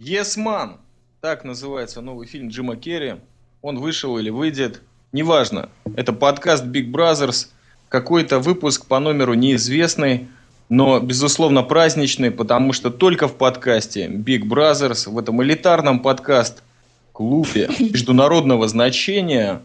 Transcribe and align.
Yes 0.00 0.36
Man. 0.38 0.76
Так 1.20 1.42
называется 1.42 2.00
новый 2.00 2.28
фильм 2.28 2.50
Джима 2.50 2.76
Керри. 2.76 3.16
Он 3.62 3.80
вышел 3.80 4.16
или 4.16 4.30
выйдет. 4.30 4.80
Неважно. 5.10 5.70
Это 5.96 6.12
подкаст 6.12 6.64
Big 6.64 6.92
Brothers. 6.92 7.48
Какой-то 7.88 8.38
выпуск 8.38 8.86
по 8.86 9.00
номеру 9.00 9.34
неизвестный, 9.34 10.28
но, 10.68 11.00
безусловно, 11.00 11.64
праздничный, 11.64 12.30
потому 12.30 12.72
что 12.72 12.90
только 12.90 13.26
в 13.26 13.34
подкасте 13.34 14.06
Big 14.06 14.42
Brothers, 14.44 15.10
в 15.10 15.18
этом 15.18 15.42
элитарном 15.42 15.98
подкаст-клубе 15.98 17.68
международного 17.80 18.68
значения, 18.68 19.62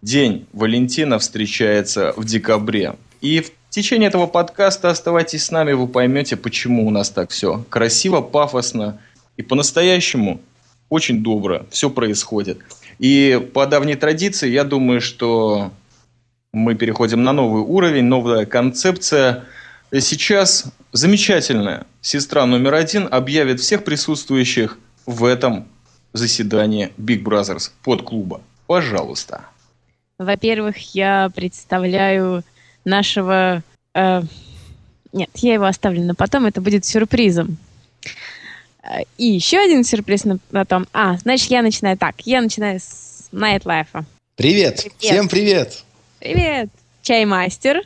День 0.00 0.46
Валентина 0.54 1.18
встречается 1.18 2.14
в 2.16 2.24
декабре. 2.24 2.94
И 3.20 3.40
в 3.40 3.50
течение 3.68 4.08
этого 4.08 4.28
подкаста 4.28 4.88
оставайтесь 4.88 5.44
с 5.44 5.50
нами, 5.50 5.72
вы 5.74 5.88
поймете, 5.88 6.36
почему 6.36 6.86
у 6.86 6.90
нас 6.90 7.10
так 7.10 7.28
все 7.28 7.66
красиво, 7.68 8.22
пафосно 8.22 8.98
и 9.36 9.42
по-настоящему 9.42 10.40
очень 10.88 11.22
добро 11.22 11.66
все 11.70 11.90
происходит. 11.90 12.58
И 12.98 13.50
по 13.52 13.66
давней 13.66 13.96
традиции, 13.96 14.48
я 14.48 14.64
думаю, 14.64 15.00
что 15.00 15.72
мы 16.52 16.74
переходим 16.74 17.24
на 17.24 17.32
новый 17.32 17.62
уровень, 17.62 18.04
новая 18.04 18.46
концепция. 18.46 19.44
Сейчас 19.92 20.66
замечательная 20.92 21.86
сестра 22.00 22.46
номер 22.46 22.74
один 22.74 23.08
объявит 23.10 23.60
всех 23.60 23.84
присутствующих 23.84 24.78
в 25.06 25.24
этом 25.24 25.66
заседании 26.12 26.92
Big 26.96 27.22
Brothers 27.22 27.70
под 27.82 28.02
клуба. 28.02 28.40
Пожалуйста. 28.66 29.46
Во-первых, 30.18 30.94
я 30.94 31.30
представляю 31.34 32.44
нашего... 32.84 33.62
Э, 33.94 34.22
нет, 35.12 35.30
я 35.34 35.54
его 35.54 35.64
оставлю 35.64 36.02
на 36.02 36.14
потом, 36.14 36.46
это 36.46 36.60
будет 36.60 36.84
сюрпризом. 36.84 37.56
И 39.16 39.26
еще 39.26 39.58
один 39.58 39.84
сюрприз 39.84 40.24
на 40.24 40.38
потом. 40.50 40.86
А, 40.92 41.16
значит, 41.18 41.50
я 41.50 41.62
начинаю 41.62 41.96
так. 41.96 42.20
Я 42.24 42.42
начинаю 42.42 42.80
с 42.80 43.28
Найтлайфа. 43.32 44.04
Привет. 44.36 44.82
привет. 44.82 44.94
Всем 44.98 45.28
привет. 45.28 45.84
Привет. 46.18 46.68
Чаймастер. 47.02 47.82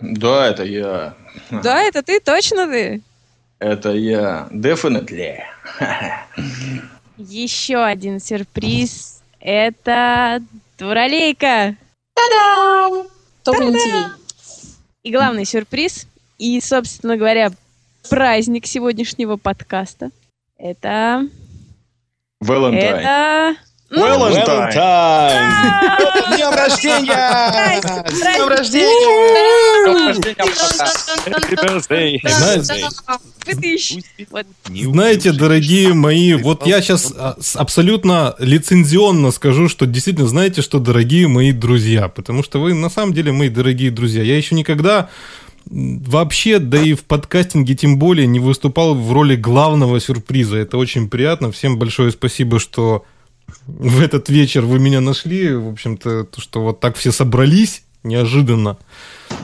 Да, 0.00 0.48
это 0.48 0.64
я. 0.64 1.14
Да, 1.50 1.82
это 1.82 2.02
ты, 2.02 2.20
точно 2.20 2.66
ты? 2.66 3.02
Это 3.58 3.90
я. 3.90 4.48
Definitely. 4.50 5.38
Еще 7.16 7.82
один 7.82 8.18
сюрприз. 8.20 9.22
Это 9.40 10.42
Дуралейка. 10.78 11.76
Та-дам! 12.14 13.06
Топ 13.44 13.56
И 15.02 15.12
главный 15.12 15.44
сюрприз. 15.44 16.06
И, 16.38 16.60
собственно 16.60 17.16
говоря, 17.16 17.52
праздник 18.08 18.66
сегодняшнего 18.66 19.36
подкаста– 19.36 20.10
это... 20.62 21.28
Valentine. 22.42 22.78
Это... 22.78 23.56
Valentine! 23.90 24.72
С 26.14 26.34
днем 26.34 26.52
рождения! 26.54 27.80
С 28.08 28.20
днем 28.20 28.48
рождения! 28.48 29.32
Знаете, 34.92 35.32
дорогие 35.32 35.92
мои, 35.92 36.34
вот 36.34 36.66
я 36.66 36.80
сейчас 36.80 37.12
а, 37.14 37.36
абсолютно 37.56 38.34
лицензионно 38.38 39.30
скажу, 39.30 39.68
что 39.68 39.84
действительно 39.86 40.28
знаете, 40.28 40.62
что 40.62 40.78
дорогие 40.78 41.28
мои 41.28 41.52
друзья, 41.52 42.08
потому 42.08 42.42
что 42.42 42.60
вы 42.60 42.72
на 42.72 42.88
самом 42.88 43.12
деле 43.12 43.32
мои 43.32 43.50
дорогие 43.50 43.90
друзья. 43.90 44.22
Я 44.22 44.38
еще 44.38 44.54
никогда 44.54 45.10
вообще, 45.66 46.58
да 46.58 46.80
и 46.80 46.94
в 46.94 47.04
подкастинге 47.04 47.74
тем 47.74 47.98
более 47.98 48.26
не 48.26 48.40
выступал 48.40 48.94
в 48.94 49.12
роли 49.12 49.36
главного 49.36 50.00
сюрприза. 50.00 50.56
Это 50.56 50.76
очень 50.76 51.08
приятно. 51.08 51.52
Всем 51.52 51.78
большое 51.78 52.10
спасибо, 52.12 52.58
что 52.58 53.04
в 53.66 54.00
этот 54.00 54.28
вечер 54.28 54.62
вы 54.62 54.78
меня 54.78 55.00
нашли. 55.00 55.54
В 55.54 55.68
общем-то, 55.68 56.24
то, 56.24 56.40
что 56.40 56.62
вот 56.62 56.80
так 56.80 56.96
все 56.96 57.12
собрались 57.12 57.84
неожиданно. 58.02 58.78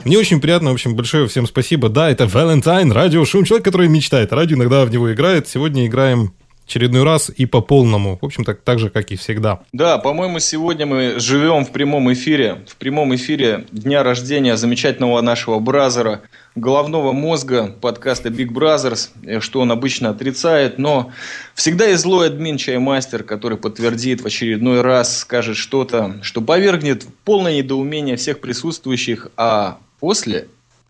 Мне 0.03 0.17
очень 0.17 0.41
приятно, 0.41 0.71
в 0.71 0.73
общем, 0.73 0.95
большое 0.95 1.27
всем 1.27 1.47
спасибо. 1.47 1.89
Да, 1.89 2.09
это 2.09 2.25
Valentine, 2.25 2.91
радио 2.91 3.25
Шум, 3.25 3.45
человек, 3.45 3.65
который 3.65 3.87
мечтает. 3.87 4.33
Радио 4.33 4.57
иногда 4.57 4.85
в 4.85 4.91
него 4.91 5.11
играет. 5.13 5.47
Сегодня 5.47 5.87
играем 5.87 6.33
очередной 6.69 7.03
раз 7.03 7.31
и 7.35 7.47
по 7.47 7.61
полному. 7.61 8.19
В 8.21 8.25
общем, 8.25 8.45
так, 8.45 8.79
же, 8.79 8.91
как 8.91 9.11
и 9.11 9.15
всегда. 9.15 9.61
Да, 9.73 9.97
по-моему, 9.97 10.37
сегодня 10.39 10.85
мы 10.85 11.19
живем 11.19 11.65
в 11.65 11.71
прямом 11.71 12.13
эфире. 12.13 12.63
В 12.67 12.75
прямом 12.75 13.15
эфире 13.15 13.65
дня 13.71 14.03
рождения 14.03 14.55
замечательного 14.55 15.19
нашего 15.21 15.57
бразера, 15.59 16.21
головного 16.53 17.11
мозга 17.11 17.75
подкаста 17.81 18.29
Big 18.29 18.49
Brothers, 18.49 19.09
э, 19.23 19.39
что 19.39 19.61
он 19.61 19.71
обычно 19.71 20.09
отрицает, 20.09 20.77
но 20.77 21.11
всегда 21.55 21.87
есть 21.87 22.03
злой 22.03 22.27
админ 22.27 22.57
Чаймастер, 22.57 23.23
который 23.23 23.57
подтвердит 23.57 24.21
в 24.21 24.27
очередной 24.27 24.81
раз, 24.81 25.19
скажет 25.19 25.57
что-то, 25.57 26.19
что 26.21 26.41
повергнет 26.41 27.07
полное 27.23 27.57
недоумение 27.57 28.15
всех 28.15 28.41
присутствующих, 28.41 29.29
а 29.37 29.79
после 29.99 30.47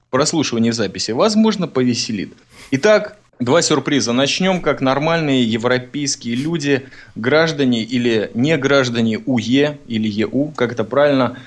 прослушивания 0.09 0.73
записи, 0.73 1.11
возможно, 1.11 1.67
повеселит. 1.67 2.33
Итак, 2.71 3.17
Два 3.39 3.61
сюрприза. 3.61 4.11
Начнем 4.11 4.61
как 4.61 4.81
нормальные 4.81 5.45
европейские 5.45 6.35
люди, 6.35 6.89
граждане 7.15 7.83
или 7.83 8.31
не 8.33 8.57
граждане 8.57 9.17
УЕ 9.19 9.79
или 9.87 10.09
ЕУ, 10.09 10.51
как 10.57 10.73
это 10.73 10.83
правильно. 10.83 11.37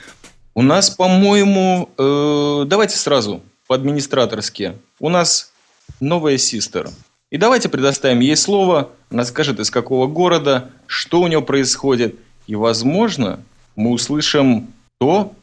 У 0.55 0.63
нас, 0.63 0.89
по-моему, 0.89 1.91
э, 1.99 2.65
давайте 2.67 2.97
сразу 2.97 3.43
по-администраторски. 3.67 4.73
У 5.01 5.11
нас 5.11 5.53
новая 6.01 6.39
систер. 6.39 6.89
И 7.31 7.37
давайте 7.37 7.69
предоставим 7.69 8.21
ей 8.21 8.37
слово. 8.37 8.89
Она 9.11 9.27
скажет, 9.27 9.61
из 9.61 9.71
какого 9.71 10.07
города, 10.07 10.71
что 10.87 11.21
у 11.21 11.27
нее 11.27 11.43
происходит. 11.43 12.17
И, 12.47 12.55
возможно, 12.55 13.41
мы 13.77 13.91
услышим 13.91 14.73
то 14.99 15.35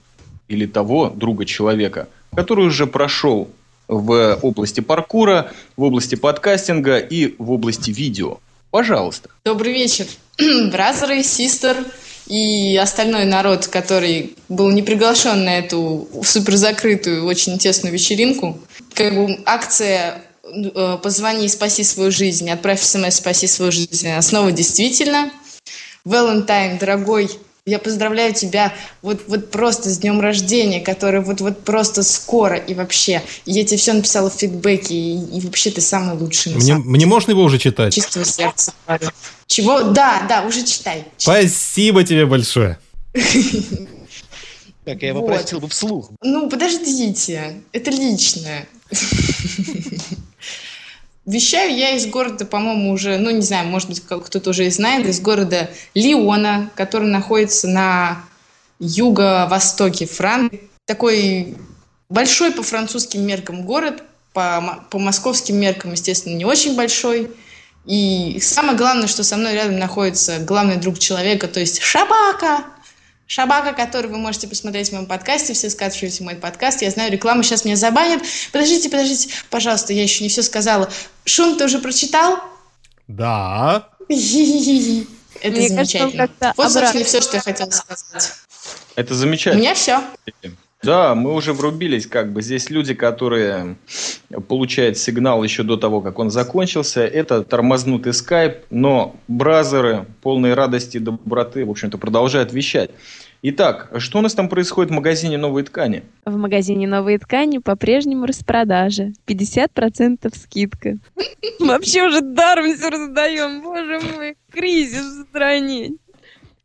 или 0.47 0.65
того 0.65 1.11
друга 1.11 1.45
человека, 1.45 2.09
который 2.35 2.65
уже 2.65 2.87
прошел 2.87 3.51
в 3.89 4.39
области 4.43 4.79
паркура, 4.79 5.51
в 5.75 5.83
области 5.83 6.15
подкастинга 6.15 6.97
и 6.97 7.35
в 7.37 7.51
области 7.51 7.91
видео. 7.91 8.37
Пожалуйста. 8.71 9.29
Добрый 9.43 9.73
вечер, 9.73 10.05
бразеры, 10.71 11.23
систер 11.23 11.75
и 12.27 12.77
остальной 12.77 13.25
народ, 13.25 13.67
который 13.67 14.35
был 14.47 14.69
не 14.69 14.83
приглашен 14.83 15.43
на 15.43 15.57
эту 15.57 16.07
супер 16.23 16.55
закрытую, 16.55 17.25
очень 17.25 17.57
тесную 17.57 17.91
вечеринку. 17.91 18.59
Как 18.93 19.15
бы 19.15 19.39
акция 19.45 20.21
э, 20.43 20.97
«Позвони 21.01 21.47
и 21.47 21.49
спаси 21.49 21.83
свою 21.83 22.11
жизнь», 22.11 22.49
«Отправь 22.51 22.81
смс, 22.81 23.15
спаси 23.15 23.47
свою 23.47 23.71
жизнь» 23.71 24.07
снова 24.21 24.51
действительно. 24.51 25.31
Валентайн, 26.05 26.77
дорогой 26.77 27.31
я 27.69 27.79
поздравляю 27.79 28.33
тебя 28.33 28.73
вот, 29.01 29.21
вот 29.27 29.51
просто 29.51 29.89
с 29.89 29.99
днем 29.99 30.19
рождения, 30.19 30.81
который 30.81 31.21
вот, 31.21 31.41
вот 31.41 31.63
просто 31.63 32.03
скоро 32.03 32.55
и 32.55 32.73
вообще. 32.73 33.21
Я 33.45 33.63
тебе 33.63 33.77
все 33.77 33.93
написала 33.93 34.29
в 34.29 34.33
фидбэке, 34.33 34.95
и, 34.95 35.37
и 35.37 35.41
вообще 35.41 35.71
ты 35.71 35.81
самый 35.81 36.17
лучший. 36.17 36.55
Мне, 36.55 36.75
мне 36.75 37.05
можно 37.05 37.31
его 37.31 37.43
уже 37.43 37.59
читать? 37.59 37.93
Чистого 37.93 38.25
сердца. 38.25 38.73
Чего? 39.47 39.81
Да, 39.83 40.25
да, 40.27 40.43
уже 40.47 40.63
читай. 40.63 41.05
Спасибо 41.17 42.03
тебе 42.03 42.25
большое. 42.25 42.77
Так, 44.85 45.03
я 45.03 45.13
попросил 45.13 45.59
бы 45.59 45.67
вслух. 45.67 46.09
Ну, 46.23 46.49
подождите, 46.49 47.61
это 47.73 47.91
личное. 47.91 48.67
Вещаю 51.29 51.77
я 51.77 51.91
из 51.91 52.07
города, 52.07 52.43
по-моему, 52.43 52.91
уже, 52.91 53.19
ну, 53.19 53.29
не 53.29 53.43
знаю, 53.43 53.67
может 53.67 53.87
быть, 53.87 54.01
кто-то 54.01 54.49
уже 54.49 54.65
и 54.65 54.71
знает, 54.71 55.05
из 55.05 55.21
города 55.21 55.69
Лиона, 55.93 56.71
который 56.73 57.07
находится 57.07 57.67
на 57.67 58.23
юго-востоке 58.79 60.07
Франции. 60.07 60.71
Такой 60.87 61.55
большой 62.09 62.51
по 62.51 62.63
французским 62.63 63.21
меркам 63.21 63.61
город, 63.61 64.01
по, 64.33 64.83
по 64.89 64.97
московским 64.97 65.57
меркам, 65.57 65.91
естественно, 65.91 66.33
не 66.33 66.45
очень 66.45 66.75
большой. 66.75 67.29
И 67.85 68.39
самое 68.41 68.75
главное, 68.75 69.05
что 69.05 69.23
со 69.23 69.37
мной 69.37 69.53
рядом 69.53 69.77
находится 69.77 70.39
главный 70.39 70.77
друг 70.77 70.97
человека, 70.97 71.47
то 71.47 71.59
есть 71.59 71.79
Шабака. 71.79 72.65
Шабака, 73.29 73.73
который 73.73 74.09
вы 74.09 74.17
можете 74.17 74.47
посмотреть 74.47 74.89
в 74.89 74.93
моем 74.93 75.05
подкасте. 75.05 75.53
Все 75.53 75.69
скачивайте 75.69 76.23
мой 76.23 76.33
подкаст. 76.33 76.81
Я 76.81 76.89
знаю, 76.89 77.11
реклама 77.11 77.43
сейчас 77.43 77.63
меня 77.63 77.75
забанят. 77.75 78.23
Подождите, 78.51 78.89
подождите, 78.89 79.29
пожалуйста, 79.51 79.93
я 79.93 80.01
еще 80.01 80.23
не 80.23 80.29
все 80.31 80.41
сказала. 80.41 80.91
Шум 81.25 81.55
ты 81.55 81.65
уже 81.65 81.77
прочитал? 81.77 82.39
Да. 83.07 83.87
Это 85.41 85.57
Мне 85.57 85.69
замечательно. 85.69 86.27
Кажется, 86.27 86.53
вот, 86.57 86.71
собственно, 86.71 87.05
все, 87.05 87.21
что 87.21 87.35
я 87.37 87.41
хотела 87.43 87.69
сказать. 87.69 88.33
Это 88.95 89.13
замечательно. 89.13 89.59
У 89.59 89.63
меня 89.63 89.75
все. 89.75 90.01
Да, 90.81 91.13
мы 91.13 91.33
уже 91.33 91.51
врубились, 91.51 92.07
как 92.07 92.31
бы 92.31 92.41
здесь 92.41 92.69
люди, 92.69 92.93
которые 92.93 93.75
получают 94.47 94.97
сигнал 94.97 95.43
еще 95.43 95.63
до 95.63 95.75
того, 95.75 95.99
как 95.99 96.19
он 96.19 96.29
закончился. 96.29 97.01
Это 97.01 97.43
тормознутый 97.43 98.13
скайп, 98.13 98.59
но 98.69 99.15
бразеры, 99.27 100.05
полные 100.21 100.53
радости 100.53 100.97
и 100.97 101.01
доброты, 101.01 101.65
в 101.65 101.69
общем-то, 101.69 101.97
продолжают 101.97 102.53
вещать. 102.53 102.91
Итак, 103.41 103.91
что 103.97 104.19
у 104.19 104.21
нас 104.21 104.33
там 104.33 104.49
происходит 104.49 104.91
в 104.91 104.93
магазине 104.93 105.37
«Новые 105.37 105.65
ткани»? 105.65 106.03
В 106.25 106.35
магазине 106.35 106.87
«Новые 106.87 107.19
ткани» 107.19 107.57
по-прежнему 107.57 108.25
распродажа. 108.25 109.13
50% 109.27 110.33
скидка. 110.35 110.97
Вообще 111.59 112.03
уже 112.03 112.21
даром 112.21 112.73
все 112.75 112.89
раздаем. 112.89 113.61
Боже 113.61 113.99
мой, 114.13 114.35
кризис 114.51 115.05
в 115.05 115.21
стране. 115.29 115.91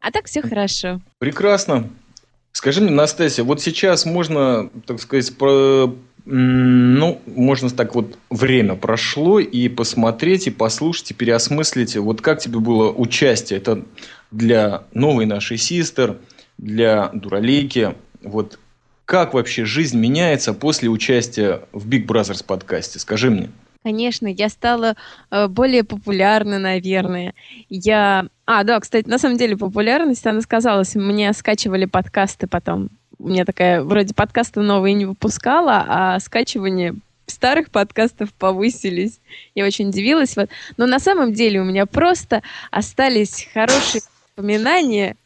А 0.01 0.11
так 0.11 0.27
все 0.27 0.43
хорошо. 0.43 1.01
Прекрасно. 1.19 1.89
Скажи 2.55 2.81
мне, 2.81 2.93
Настасья, 2.93 3.43
вот 3.43 3.61
сейчас 3.61 4.07
можно, 4.07 4.71
так 4.87 5.01
сказать, 5.01 5.37
про, 5.37 5.93
ну, 6.25 7.21
можно 7.27 7.69
так 7.69 7.97
вот, 7.97 8.17
время 8.31 8.77
прошло, 8.77 9.41
и 9.41 9.69
посмотреть, 9.69 10.47
и 10.47 10.51
послушать, 10.51 11.11
и 11.11 11.15
переосмыслить, 11.15 11.97
вот 11.97 12.21
как 12.21 12.39
тебе 12.39 12.61
было 12.61 12.93
участие, 12.93 13.59
это 13.59 13.85
для 14.31 14.85
новой 14.95 15.27
нашей 15.27 15.57
систер, 15.57 16.19
для 16.57 17.11
Дуралейки, 17.13 17.97
вот 18.23 18.61
как 19.05 19.35
вообще 19.35 19.65
жизнь 19.65 19.99
меняется 19.99 20.55
после 20.55 20.89
участия 20.89 21.63
в 21.73 21.89
Big 21.89 22.07
Brothers 22.07 22.45
подкасте? 22.45 23.01
Скажи 23.01 23.31
мне. 23.31 23.51
Конечно, 23.85 24.29
я 24.29 24.49
стала 24.49 24.97
э, 25.31 25.47
более 25.47 25.85
популярна, 25.85 26.59
наверное. 26.59 27.35
Я... 27.69 28.29
А, 28.47 28.65
да, 28.65 28.81
кстати, 28.81 29.07
на 29.07 29.19
самом 29.19 29.37
деле 29.37 29.59
популярность, 29.59 30.27
она 30.27 30.41
сказалась. 30.41 30.95
Мне 30.95 31.31
скачивали 31.35 31.85
подкасты 31.85 32.47
потом. 32.47 32.89
У 33.19 33.29
меня 33.29 33.45
такая, 33.45 33.83
вроде 33.83 34.15
подкасты 34.15 34.61
новые 34.61 34.95
не 34.95 35.05
выпускала, 35.05 35.85
а 35.87 36.19
скачивание 36.21 36.95
старых 37.27 37.71
подкастов 37.71 38.33
повысились. 38.33 39.21
Я 39.55 39.67
очень 39.67 39.91
удивилась. 39.91 40.35
Вот. 40.35 40.49
Но 40.79 40.87
на 40.87 40.99
самом 40.99 41.35
деле 41.35 41.61
у 41.61 41.65
меня 41.65 41.85
просто 41.85 42.43
остались 42.71 43.47
хорошие 43.53 44.01
воспоминания 44.35 45.17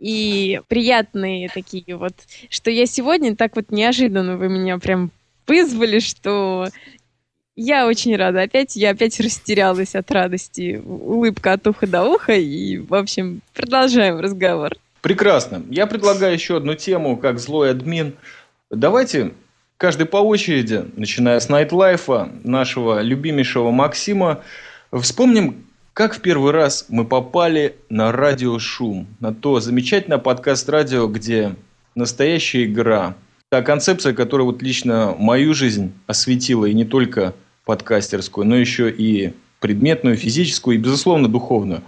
и 0.00 0.60
приятные 0.66 1.48
такие 1.50 1.96
вот, 1.96 2.14
что 2.48 2.68
я 2.68 2.86
сегодня 2.86 3.36
так 3.36 3.54
вот 3.54 3.70
неожиданно 3.70 4.36
вы 4.36 4.48
меня 4.48 4.78
прям 4.78 5.12
вызвали, 5.46 6.00
что 6.00 6.66
я 7.56 7.86
очень 7.86 8.16
рада. 8.16 8.42
Опять 8.42 8.76
я 8.76 8.90
опять 8.90 9.20
растерялась 9.20 9.94
от 9.94 10.10
радости. 10.10 10.82
Улыбка 10.84 11.52
от 11.52 11.66
уха 11.66 11.86
до 11.86 12.04
уха. 12.04 12.32
И, 12.32 12.78
в 12.78 12.94
общем, 12.94 13.42
продолжаем 13.54 14.18
разговор. 14.18 14.72
Прекрасно. 15.00 15.62
Я 15.68 15.86
предлагаю 15.86 16.32
еще 16.32 16.56
одну 16.56 16.74
тему, 16.74 17.16
как 17.16 17.38
злой 17.38 17.70
админ. 17.70 18.14
Давайте 18.70 19.32
каждый 19.76 20.06
по 20.06 20.18
очереди, 20.18 20.84
начиная 20.96 21.40
с 21.40 21.48
Найтлайфа, 21.48 22.30
нашего 22.44 23.02
любимейшего 23.02 23.72
Максима, 23.72 24.42
вспомним, 24.92 25.66
как 25.92 26.14
в 26.14 26.20
первый 26.20 26.52
раз 26.52 26.86
мы 26.88 27.04
попали 27.04 27.74
на 27.90 28.12
радиошум, 28.12 29.08
на 29.18 29.34
то 29.34 29.58
замечательное 29.58 30.18
подкаст-радио, 30.18 31.08
где 31.08 31.56
настоящая 31.96 32.64
игра. 32.64 33.16
Та 33.50 33.60
концепция, 33.60 34.14
которая 34.14 34.46
вот 34.46 34.62
лично 34.62 35.14
мою 35.18 35.52
жизнь 35.52 35.92
осветила, 36.06 36.64
и 36.64 36.72
не 36.72 36.84
только 36.84 37.34
подкастерскую, 37.64 38.46
но 38.46 38.56
еще 38.56 38.90
и 38.90 39.34
предметную, 39.60 40.16
физическую 40.16 40.76
и, 40.76 40.80
безусловно, 40.80 41.28
духовную. 41.28 41.82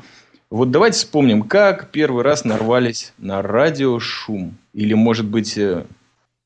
Вот 0.50 0.70
давайте 0.70 0.98
вспомним, 0.98 1.42
как 1.42 1.90
первый 1.90 2.22
раз 2.22 2.44
нарвались 2.44 3.12
на 3.18 3.42
радиошум. 3.42 4.56
Или, 4.72 4.94
может 4.94 5.26
быть, 5.26 5.58
э, 5.58 5.84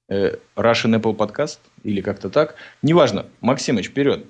э, 0.08 0.36
Russian 0.56 0.98
Apple 0.98 1.14
Podcast? 1.14 1.58
Или 1.82 2.00
как-то 2.00 2.30
так. 2.30 2.54
Неважно. 2.80 3.26
Максимыч, 3.40 3.88
вперед. 3.88 4.24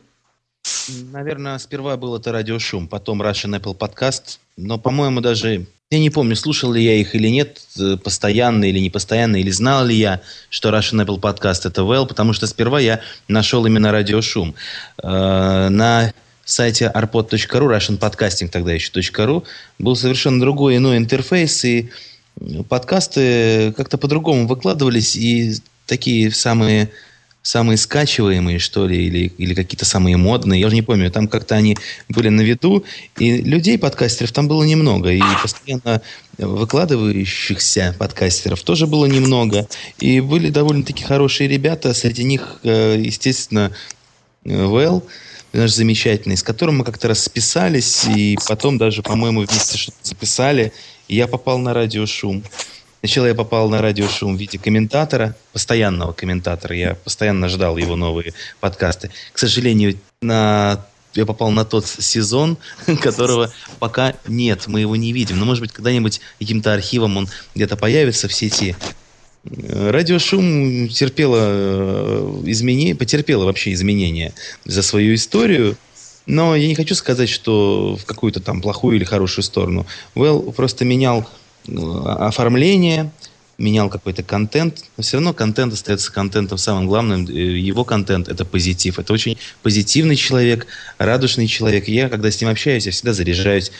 Наверное, 1.12 1.58
сперва 1.58 1.96
был 1.96 2.16
это 2.16 2.32
радиошум, 2.32 2.88
потом 2.88 3.22
Russian 3.22 3.60
Apple 3.60 3.78
Podcast. 3.78 4.40
Но, 4.56 4.78
по-моему, 4.78 5.20
даже... 5.20 5.66
Я 5.90 6.00
не 6.00 6.10
помню, 6.10 6.36
слушал 6.36 6.70
ли 6.72 6.84
я 6.84 6.96
их 6.96 7.14
или 7.14 7.28
нет, 7.28 7.62
э, 7.80 7.96
постоянно 7.96 8.66
или 8.66 8.78
не 8.78 8.90
постоянно, 8.90 9.36
или 9.36 9.48
знал 9.48 9.86
ли 9.86 9.96
я, 9.96 10.20
что 10.50 10.68
Russian 10.68 11.02
Apple 11.02 11.18
Podcast 11.18 11.66
это 11.66 11.80
well, 11.80 12.06
потому 12.06 12.34
что 12.34 12.46
сперва 12.46 12.78
я 12.78 13.00
нашел 13.26 13.64
именно 13.64 13.90
радиошум. 13.90 14.54
Э, 15.02 15.68
на 15.70 16.12
сайте 16.44 16.92
arpod.ru, 16.94 17.74
Russian 17.74 17.98
Podcasting 17.98 18.48
тогда 18.48 18.74
еще 18.74 18.92
.ru, 18.92 19.44
был 19.78 19.96
совершенно 19.96 20.38
другой 20.38 20.76
иной 20.76 20.98
интерфейс, 20.98 21.64
и 21.64 21.88
подкасты 22.68 23.72
как-то 23.74 23.96
по-другому 23.96 24.46
выкладывались, 24.46 25.16
и 25.16 25.54
такие 25.86 26.30
самые 26.32 26.90
самые 27.48 27.78
скачиваемые, 27.78 28.58
что 28.58 28.86
ли, 28.86 29.06
или, 29.06 29.32
или 29.38 29.54
какие-то 29.54 29.86
самые 29.86 30.18
модные, 30.18 30.60
я 30.60 30.66
уже 30.66 30.76
не 30.76 30.82
помню, 30.82 31.10
там 31.10 31.28
как-то 31.28 31.54
они 31.54 31.78
были 32.10 32.28
на 32.28 32.42
виду, 32.42 32.84
и 33.18 33.38
людей, 33.38 33.78
подкастеров, 33.78 34.32
там 34.32 34.48
было 34.48 34.64
немного, 34.64 35.10
и 35.10 35.22
постоянно 35.42 36.02
выкладывающихся 36.36 37.96
подкастеров 37.98 38.62
тоже 38.62 38.86
было 38.86 39.06
немного, 39.06 39.66
и 39.98 40.20
были 40.20 40.50
довольно-таки 40.50 41.04
хорошие 41.04 41.48
ребята, 41.48 41.94
среди 41.94 42.22
них, 42.22 42.60
э, 42.64 43.00
естественно, 43.00 43.72
Well, 44.44 45.02
наш 45.54 45.72
замечательный, 45.72 46.36
с 46.36 46.42
которым 46.42 46.78
мы 46.78 46.84
как-то 46.84 47.08
расписались, 47.08 48.04
и 48.04 48.36
потом 48.46 48.76
даже, 48.76 49.02
по-моему, 49.02 49.40
вместе 49.40 49.78
что-то 49.78 49.96
записали, 50.02 50.72
и 51.08 51.16
я 51.16 51.26
попал 51.26 51.58
на 51.58 51.72
радиошум. 51.72 52.44
Сначала 53.00 53.26
я 53.26 53.34
попал 53.34 53.68
на 53.70 53.80
радиошум 53.80 54.36
в 54.36 54.40
виде 54.40 54.58
комментатора, 54.58 55.36
постоянного 55.52 56.12
комментатора. 56.12 56.74
Я 56.74 56.94
постоянно 56.96 57.48
ждал 57.48 57.76
его 57.76 57.94
новые 57.94 58.34
подкасты. 58.60 59.10
К 59.32 59.38
сожалению, 59.38 59.98
на 60.20 60.84
я 61.14 61.24
попал 61.24 61.50
на 61.50 61.64
тот 61.64 61.86
сезон, 61.86 62.58
которого 63.00 63.52
пока 63.78 64.14
нет, 64.26 64.66
мы 64.66 64.80
его 64.80 64.96
не 64.96 65.12
видим. 65.12 65.38
Но, 65.38 65.44
может 65.44 65.62
быть, 65.62 65.72
когда-нибудь 65.72 66.20
каким-то 66.38 66.72
архивом 66.72 67.16
он 67.16 67.28
где-то 67.54 67.76
появится 67.76 68.28
в 68.28 68.34
сети. 68.34 68.76
Радиошум 69.44 70.88
терпела 70.88 71.38
э, 71.40 72.42
изменения, 72.46 72.94
потерпела 72.94 73.44
вообще 73.44 73.72
изменения 73.72 74.32
за 74.64 74.82
свою 74.82 75.14
историю. 75.14 75.76
Но 76.26 76.54
я 76.54 76.66
не 76.66 76.74
хочу 76.74 76.94
сказать, 76.94 77.28
что 77.30 77.96
в 77.96 78.04
какую-то 78.04 78.40
там 78.40 78.60
плохую 78.60 78.96
или 78.96 79.04
хорошую 79.04 79.44
сторону. 79.44 79.86
Well 80.14 80.52
просто 80.52 80.84
менял 80.84 81.26
оформление, 82.04 83.10
менял 83.58 83.88
какой-то 83.90 84.22
контент, 84.22 84.84
но 84.96 85.02
все 85.02 85.16
равно 85.16 85.34
контент 85.34 85.72
остается 85.72 86.12
контентом. 86.12 86.58
Самым 86.58 86.86
главным 86.86 87.24
его 87.24 87.84
контент– 87.84 88.28
это 88.30 88.44
позитив. 88.44 88.98
Это 88.98 89.12
очень 89.12 89.36
позитивный 89.62 90.16
человек, 90.16 90.66
радушный 90.98 91.48
человек. 91.48 91.88
Я, 91.88 92.08
когда 92.08 92.30
с 92.30 92.40
ним 92.40 92.50
общаюсь, 92.50 92.86
я 92.86 92.92
всегда 92.92 93.12
заряжаюсь 93.12 93.72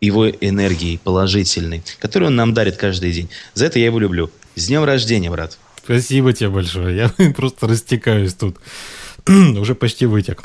его 0.00 0.28
энергией 0.28 0.98
положительной, 0.98 1.82
которую 1.98 2.28
он 2.28 2.36
нам 2.36 2.54
дарит 2.54 2.76
каждый 2.76 3.12
день. 3.12 3.28
За 3.54 3.66
это 3.66 3.78
я 3.78 3.86
его 3.86 3.98
люблю. 3.98 4.30
С 4.54 4.66
днем 4.66 4.84
рождения, 4.84 5.30
брат. 5.30 5.58
Спасибо 5.84 6.32
тебе 6.32 6.50
большое. 6.50 6.96
Я 7.18 7.30
просто 7.36 7.66
растекаюсь 7.66 8.34
тут. 8.34 8.56
Уже 9.26 9.74
почти 9.74 10.06
вытек. 10.06 10.42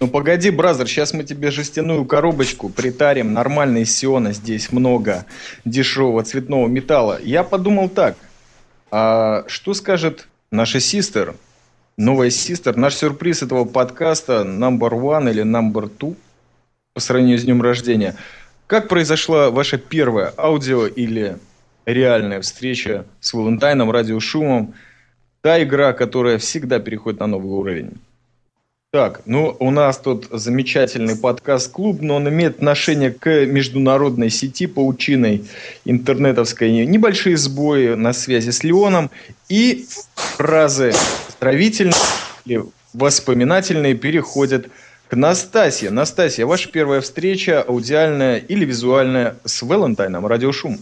Ну 0.00 0.06
погоди, 0.06 0.50
бразер, 0.50 0.86
сейчас 0.86 1.12
мы 1.12 1.24
тебе 1.24 1.50
жестяную 1.50 2.04
коробочку 2.04 2.68
притарим, 2.68 3.32
нормальной 3.32 3.84
сиона 3.84 4.32
здесь 4.32 4.70
много, 4.70 5.26
дешевого 5.64 6.22
цветного 6.22 6.68
металла. 6.68 7.18
Я 7.20 7.42
подумал 7.42 7.88
так, 7.88 8.16
а 8.92 9.42
что 9.48 9.74
скажет 9.74 10.28
наша 10.52 10.78
систер, 10.78 11.34
новая 11.96 12.30
систер, 12.30 12.76
наш 12.76 12.94
сюрприз 12.94 13.42
этого 13.42 13.64
подкаста 13.64 14.42
number 14.42 14.90
one 14.90 15.28
или 15.30 15.42
number 15.42 15.90
two 15.98 16.14
по 16.94 17.00
сравнению 17.00 17.38
с 17.40 17.42
днем 17.42 17.60
рождения. 17.60 18.14
Как 18.68 18.86
произошла 18.86 19.50
ваша 19.50 19.78
первая 19.78 20.32
аудио 20.36 20.86
или 20.86 21.38
реальная 21.86 22.40
встреча 22.40 23.04
с 23.18 23.34
Валентайном, 23.34 23.90
радиошумом? 23.90 24.74
Та 25.40 25.60
игра, 25.60 25.92
которая 25.92 26.38
всегда 26.38 26.78
переходит 26.78 27.18
на 27.18 27.26
новый 27.26 27.50
уровень. 27.50 27.98
Так, 28.90 29.20
ну 29.26 29.54
у 29.60 29.70
нас 29.70 29.98
тут 29.98 30.28
замечательный 30.30 31.14
подкаст-клуб, 31.14 31.98
но 32.00 32.16
он 32.16 32.26
имеет 32.30 32.56
отношение 32.56 33.10
к 33.10 33.44
международной 33.44 34.30
сети 34.30 34.66
паучиной 34.66 35.44
интернетовской. 35.84 36.86
Небольшие 36.86 37.36
сбои 37.36 37.88
на 37.88 38.14
связи 38.14 38.48
с 38.48 38.64
Леоном 38.64 39.10
и 39.50 39.86
фразы 40.14 40.94
здравительные 41.36 41.92
или 42.46 42.64
воспоминательные 42.94 43.94
переходят 43.94 44.68
к 45.08 45.14
Настасье. 45.14 45.90
Настасья, 45.90 46.46
ваша 46.46 46.70
первая 46.70 47.02
встреча 47.02 47.60
аудиальная 47.60 48.38
или 48.38 48.64
визуальная 48.64 49.36
с 49.44 49.60
Валентайном, 49.60 50.26
радиошум? 50.26 50.78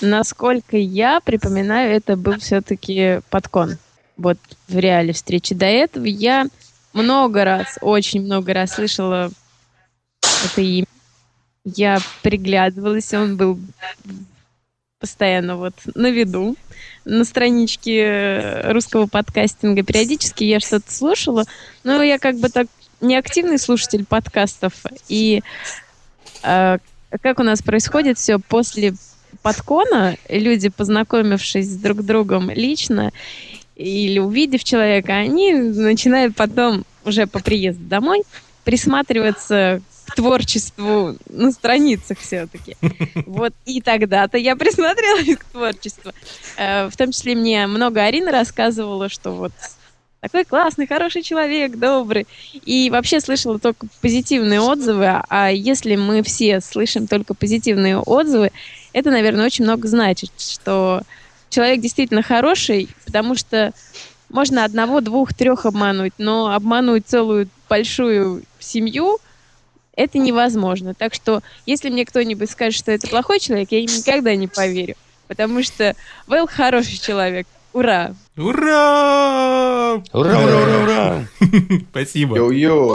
Насколько 0.00 0.76
я 0.76 1.18
припоминаю, 1.18 1.96
это 1.96 2.16
был 2.16 2.38
все-таки 2.38 3.22
подкон. 3.28 3.78
Вот 4.16 4.38
в 4.68 4.78
реале 4.78 5.12
встречи 5.12 5.52
до 5.52 5.66
этого 5.66 6.04
я 6.04 6.46
много 6.94 7.44
раз, 7.44 7.78
очень 7.80 8.22
много 8.22 8.54
раз 8.54 8.74
слышала 8.74 9.30
это 10.44 10.60
имя. 10.60 10.86
Я 11.64 11.98
приглядывалась, 12.22 13.12
он 13.14 13.36
был 13.36 13.58
постоянно 14.98 15.56
вот 15.56 15.74
на 15.94 16.10
виду 16.10 16.56
на 17.04 17.24
страничке 17.24 18.62
русского 18.64 19.06
подкастинга. 19.06 19.82
Периодически 19.82 20.44
я 20.44 20.60
что-то 20.60 20.90
слушала, 20.92 21.44
но 21.82 22.02
я 22.02 22.18
как 22.18 22.38
бы 22.38 22.48
так 22.48 22.66
не 23.00 23.16
активный 23.16 23.58
слушатель 23.58 24.04
подкастов. 24.06 24.72
И 25.08 25.42
э, 26.42 26.78
как 27.20 27.38
у 27.38 27.42
нас 27.42 27.62
происходит 27.62 28.18
все 28.18 28.38
после 28.38 28.94
подкона, 29.42 30.16
люди, 30.28 30.70
познакомившись 30.70 31.68
с 31.68 31.76
друг 31.76 32.02
другом 32.02 32.50
лично 32.50 33.12
или 33.76 34.18
увидев 34.18 34.64
человека, 34.64 35.14
они 35.14 35.52
начинают 35.52 36.36
потом 36.36 36.84
уже 37.04 37.26
по 37.26 37.38
приезду 37.40 37.84
домой 37.84 38.22
присматриваться 38.64 39.82
к 40.06 40.14
творчеству 40.14 41.16
на 41.28 41.52
страницах 41.52 42.18
все-таки. 42.18 42.76
Вот 43.26 43.52
и 43.64 43.80
тогда-то 43.80 44.38
я 44.38 44.54
присмотрелась 44.56 45.36
к 45.38 45.44
творчеству. 45.44 46.12
Э, 46.56 46.88
в 46.88 46.96
том 46.96 47.10
числе 47.10 47.34
мне 47.34 47.66
много 47.66 48.02
Арина 48.02 48.30
рассказывала, 48.30 49.08
что 49.08 49.32
вот 49.32 49.52
такой 50.20 50.44
классный, 50.44 50.86
хороший 50.86 51.22
человек, 51.22 51.76
добрый. 51.76 52.26
И 52.64 52.88
вообще 52.90 53.20
слышала 53.20 53.58
только 53.58 53.86
позитивные 54.00 54.60
отзывы. 54.60 55.20
А 55.28 55.50
если 55.50 55.96
мы 55.96 56.22
все 56.22 56.60
слышим 56.60 57.06
только 57.06 57.34
позитивные 57.34 57.98
отзывы, 57.98 58.50
это, 58.92 59.10
наверное, 59.10 59.44
очень 59.46 59.64
много 59.64 59.86
значит, 59.86 60.30
что 60.38 61.02
человек 61.54 61.80
действительно 61.80 62.22
хороший, 62.22 62.88
потому 63.04 63.36
что 63.36 63.72
можно 64.28 64.64
одного, 64.64 65.00
двух, 65.00 65.32
трех 65.32 65.66
обмануть, 65.66 66.14
но 66.18 66.52
обмануть 66.52 67.06
целую 67.06 67.48
большую 67.68 68.42
семью 68.58 69.18
это 69.96 70.18
невозможно. 70.18 70.92
Так 70.94 71.14
что, 71.14 71.40
если 71.66 71.88
мне 71.88 72.04
кто-нибудь 72.04 72.50
скажет, 72.50 72.76
что 72.76 72.90
это 72.90 73.06
плохой 73.06 73.38
человек, 73.38 73.70
я 73.70 73.78
им 73.78 73.86
никогда 73.86 74.34
не 74.34 74.48
поверю. 74.48 74.96
Потому 75.28 75.62
что 75.62 75.94
Вэл 76.26 76.48
хороший 76.48 76.98
человек. 76.98 77.46
Ура! 77.72 78.14
Ура! 78.36 80.02
Ура, 80.12 80.38
ура, 80.40 80.56
ура, 80.62 80.82
ура! 80.82 81.24
Спасибо. 81.90 82.36
Йо-йо. 82.36 82.94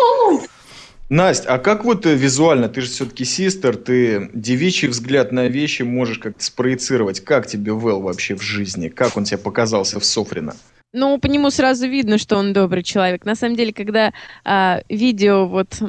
Настя, 1.10 1.56
а 1.56 1.58
как 1.58 1.86
вот 1.86 2.06
э, 2.06 2.14
визуально, 2.14 2.70
ты 2.70 2.82
же 2.82 2.88
все-таки 2.88 3.26
систер, 3.26 3.76
ты 3.76 4.30
девичий 4.34 4.88
взгляд 4.88 5.32
на 5.32 5.48
вещи 5.48 5.82
можешь 5.82 6.20
как-то 6.20 6.44
спроецировать. 6.44 7.20
Как 7.22 7.48
тебе 7.48 7.74
Вэл 7.74 8.02
вообще 8.02 8.36
в 8.36 8.42
жизни? 8.44 8.90
Как 8.90 9.18
он 9.18 9.24
тебе 9.24 9.40
показался 9.40 10.00
в 10.00 10.06
Софрино? 10.06 10.56
Ну, 10.94 11.20
по 11.20 11.26
нему 11.26 11.50
сразу 11.50 11.88
видно, 11.88 12.20
что 12.20 12.38
он 12.38 12.54
добрый 12.54 12.84
человек. 12.84 13.26
На 13.26 13.36
самом 13.36 13.56
деле, 13.56 13.74
когда 13.74 14.14
а, 14.46 14.82
видео, 14.88 15.48
вот, 15.48 15.82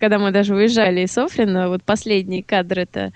когда 0.00 0.18
мы 0.18 0.32
даже 0.32 0.54
выезжали 0.54 1.02
из 1.02 1.12
Софрина, 1.12 1.68
вот 1.68 1.84
последний 1.84 2.42
кадр 2.42 2.80
это 2.80 3.12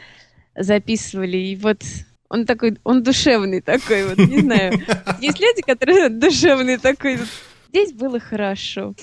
записывали, 0.57 1.37
и 1.37 1.57
вот 1.57 1.83
он 2.29 2.47
такой, 2.47 2.79
он 2.85 3.03
душевный 3.03 3.61
такой, 3.61 4.05
вот, 4.05 4.19
не 4.19 4.41
знаю. 4.41 4.73
Есть 5.21 5.41
люди, 5.41 5.63
которые 5.63 6.09
душевные 6.09 6.79
такой. 6.79 7.19
Здесь 7.69 7.93
было 7.93 8.21
хорошо. 8.21 8.95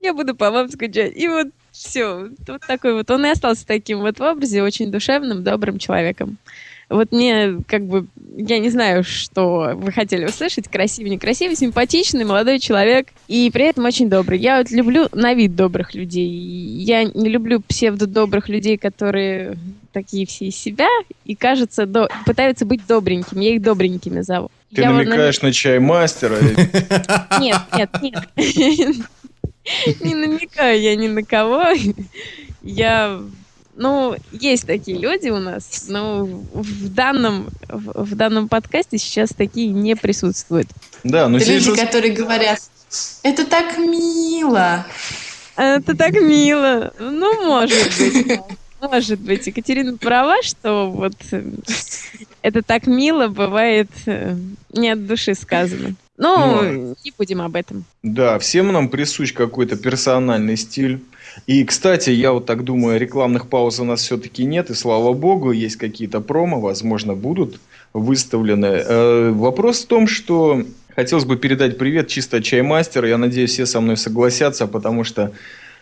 Я 0.00 0.14
буду 0.14 0.34
по 0.34 0.50
вам 0.50 0.68
скучать. 0.68 1.16
И 1.16 1.28
вот 1.28 1.48
все. 1.72 2.28
Вот 2.46 2.60
такой 2.66 2.94
вот. 2.94 3.10
Он 3.10 3.26
и 3.26 3.30
остался 3.30 3.66
таким 3.66 4.00
вот 4.00 4.18
в 4.18 4.22
образе, 4.22 4.62
очень 4.62 4.90
душевным, 4.90 5.42
добрым 5.42 5.78
человеком. 5.78 6.38
Вот 6.88 7.10
мне, 7.10 7.58
как 7.66 7.84
бы, 7.84 8.06
я 8.36 8.60
не 8.60 8.70
знаю, 8.70 9.02
что 9.02 9.72
вы 9.74 9.90
хотели 9.90 10.24
услышать. 10.26 10.68
Красивый, 10.68 11.10
некрасивый, 11.10 11.56
симпатичный, 11.56 12.24
молодой 12.24 12.60
человек. 12.60 13.08
И 13.26 13.50
при 13.52 13.64
этом 13.64 13.84
очень 13.84 14.08
добрый. 14.08 14.38
Я 14.38 14.58
вот 14.58 14.70
люблю 14.70 15.08
на 15.12 15.34
вид 15.34 15.56
добрых 15.56 15.94
людей. 15.94 16.28
Я 16.28 17.02
не 17.02 17.28
люблю 17.28 17.60
псевдо-добрых 17.60 18.48
людей, 18.48 18.78
которые 18.78 19.58
такие 19.92 20.26
все 20.26 20.46
из 20.46 20.56
себя 20.56 20.88
и, 21.24 21.34
кажется, 21.34 21.86
до... 21.86 22.08
пытаются 22.24 22.64
быть 22.64 22.86
добренькими. 22.86 23.44
Я 23.44 23.54
их 23.56 23.62
добренькими 23.62 24.20
зову. 24.20 24.50
Ты 24.72 24.82
я 24.82 24.92
намекаешь 24.92 25.36
вот, 25.36 25.44
на 25.44 25.52
чай 25.52 25.80
мастера? 25.80 26.36
Нет, 27.40 27.60
нет, 27.76 27.90
нет. 28.02 28.96
Не 30.00 30.14
намекаю 30.14 30.80
я 30.80 30.96
ни 30.96 31.08
на 31.08 31.22
кого. 31.22 31.64
Я 32.62 33.20
ну, 33.76 34.16
есть 34.32 34.66
такие 34.66 34.98
люди 34.98 35.28
у 35.28 35.38
нас, 35.38 35.84
но 35.88 36.24
в 36.24 36.88
данном, 36.88 37.48
в, 37.68 38.04
в 38.04 38.14
данном 38.14 38.48
подкасте 38.48 38.96
сейчас 38.96 39.30
такие 39.30 39.68
не 39.68 39.94
присутствуют. 39.96 40.68
Да, 41.04 41.28
но 41.28 41.38
люди, 41.38 41.58
же- 41.58 41.76
которые 41.76 42.14
говорят, 42.14 42.58
это 43.22 43.44
так 43.44 43.76
мило. 43.76 44.86
Это 45.56 45.96
так 45.96 46.14
мило. 46.14 46.92
Ну, 46.98 47.46
может 47.46 47.92
быть. 47.98 48.40
Может 48.80 49.20
быть. 49.20 49.46
Екатерина 49.46 49.96
права, 49.96 50.42
что 50.42 50.90
вот 50.90 51.14
это 52.42 52.62
так 52.62 52.86
мило 52.86 53.28
бывает 53.28 53.88
э, 54.06 54.36
не 54.72 54.90
от 54.90 55.06
души 55.06 55.34
сказано. 55.34 55.94
Ну, 56.18 56.62
Ну, 56.62 56.96
не 57.04 57.12
будем 57.16 57.40
об 57.42 57.56
этом. 57.56 57.84
Да, 58.02 58.38
всем 58.38 58.72
нам 58.72 58.88
присущ 58.88 59.32
какой-то 59.32 59.76
персональный 59.76 60.56
стиль. 60.56 61.00
И, 61.46 61.64
кстати, 61.64 62.10
я 62.10 62.32
вот 62.32 62.46
так 62.46 62.64
думаю, 62.64 62.98
рекламных 62.98 63.48
пауз 63.48 63.80
у 63.80 63.84
нас 63.84 64.00
все-таки 64.00 64.44
нет, 64.44 64.70
и 64.70 64.74
слава 64.74 65.12
богу, 65.12 65.52
есть 65.52 65.76
какие-то 65.76 66.20
промо, 66.20 66.60
возможно, 66.60 67.14
будут 67.14 67.60
выставлены. 67.92 68.66
Э, 68.66 69.30
вопрос 69.30 69.82
в 69.82 69.86
том, 69.86 70.06
что 70.06 70.62
хотелось 70.94 71.26
бы 71.26 71.36
передать 71.36 71.76
привет 71.76 72.08
чисто 72.08 72.42
чаймастеру. 72.42 73.06
Я 73.06 73.18
надеюсь, 73.18 73.50
все 73.50 73.66
со 73.66 73.80
мной 73.80 73.96
согласятся, 73.96 74.66
потому 74.66 75.04
что 75.04 75.32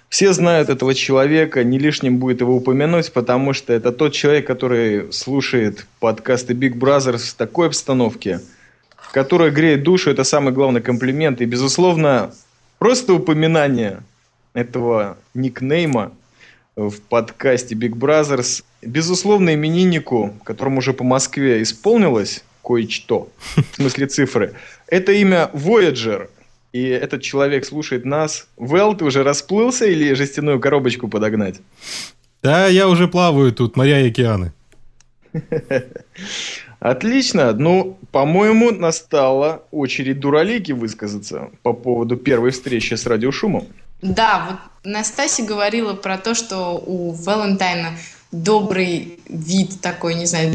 все 0.08 0.32
знают 0.32 0.68
этого 0.68 0.94
человека, 0.94 1.64
не 1.64 1.78
лишним 1.78 2.18
будет 2.18 2.40
его 2.40 2.56
упомянуть, 2.56 3.12
потому 3.12 3.52
что 3.52 3.72
это 3.72 3.90
тот 3.92 4.12
человек, 4.12 4.46
который 4.46 5.12
слушает 5.12 5.86
подкасты 6.00 6.54
Big 6.54 6.74
Brothers 6.74 7.30
в 7.30 7.34
такой 7.34 7.68
обстановке, 7.68 8.40
которая 9.14 9.52
греет 9.52 9.84
душу, 9.84 10.10
это 10.10 10.24
самый 10.24 10.52
главный 10.52 10.82
комплимент. 10.82 11.40
И, 11.40 11.44
безусловно, 11.44 12.34
просто 12.80 13.14
упоминание 13.14 14.02
этого 14.54 15.16
никнейма 15.34 16.10
в 16.74 17.00
подкасте 17.00 17.76
Big 17.76 17.92
Brothers, 17.92 18.64
безусловно, 18.82 19.54
имениннику, 19.54 20.34
которому 20.42 20.78
уже 20.78 20.92
по 20.92 21.04
Москве 21.04 21.62
исполнилось 21.62 22.42
кое-что, 22.64 23.28
в 23.54 23.76
смысле 23.76 24.08
цифры, 24.08 24.54
это 24.88 25.12
имя 25.12 25.48
Voyager. 25.54 26.28
И 26.72 26.82
этот 26.82 27.22
человек 27.22 27.64
слушает 27.64 28.04
нас. 28.04 28.48
Вэл, 28.56 28.96
ты 28.96 29.04
уже 29.04 29.22
расплылся 29.22 29.86
или 29.86 30.12
жестяную 30.14 30.58
коробочку 30.58 31.06
подогнать? 31.06 31.60
Да, 32.42 32.66
я 32.66 32.88
уже 32.88 33.06
плаваю 33.06 33.52
тут, 33.52 33.76
моря 33.76 34.00
и 34.00 34.08
океаны. 34.08 34.52
Отлично. 36.84 37.54
Ну, 37.54 37.96
по-моему, 38.12 38.70
настала 38.70 39.62
очередь 39.70 40.20
Дуралейки 40.20 40.72
высказаться 40.72 41.48
по 41.62 41.72
поводу 41.72 42.18
первой 42.18 42.50
встречи 42.50 42.92
с 42.92 43.06
радиошумом. 43.06 43.66
Да, 44.02 44.46
вот 44.50 44.92
Настасья 44.92 45.46
говорила 45.46 45.94
про 45.94 46.18
то, 46.18 46.34
что 46.34 46.72
у 46.72 47.12
Валентайна 47.12 47.92
добрый 48.32 49.18
вид 49.26 49.80
такой, 49.80 50.14
не 50.14 50.26
знаю, 50.26 50.52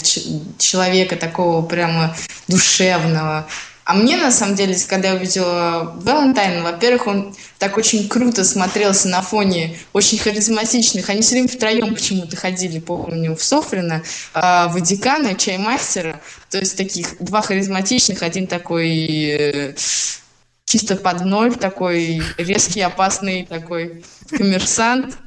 человека 0.59 1.15
такого 1.15 1.65
прямо 1.65 2.15
душевного. 2.48 3.48
А 3.89 3.96
мне, 3.96 4.17
на 4.17 4.29
самом 4.29 4.53
деле, 4.53 4.77
когда 4.88 5.08
я 5.08 5.15
увидела 5.15 5.96
Валентайна, 5.96 6.62
во-первых, 6.62 7.08
он 7.08 7.36
так 7.58 7.75
очень 7.75 8.08
круто 8.08 8.43
смотрелся 8.43 9.08
на 9.08 9.24
фоне 9.24 9.79
очень 9.93 10.19
харизматичных. 10.19 11.10
Они 11.10 11.24
все 11.24 11.31
время 11.31 11.48
втроем 11.48 11.96
почему-то 11.96 12.36
ходили, 12.38 12.77
помню, 12.77 13.36
в 13.36 13.43
Софрино, 13.43 14.03
а, 14.36 14.67
в 14.67 14.79
Декана, 14.79 15.34
Чаймастера. 15.34 16.22
То 16.51 16.60
есть 16.60 16.77
таких 16.77 17.17
два 17.19 17.41
харизматичных, 17.41 18.22
один 18.22 18.46
такой 18.46 18.91
э, 19.25 19.74
чисто 20.65 20.96
под 20.96 21.25
ноль, 21.25 21.55
такой 21.55 22.22
резкий, 22.38 22.81
опасный 22.81 23.48
такой 23.48 24.03
коммерсант. 24.29 25.17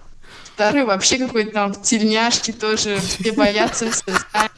Второй 0.55 0.85
вообще 0.85 1.19
какой-то 1.19 1.51
там 1.51 1.73
в 1.75 1.83
тельняшке 1.83 2.53
тоже, 2.53 3.01
все 3.01 3.33
боятся, 3.33 3.91
все 3.91 4.05
знают. 4.05 4.53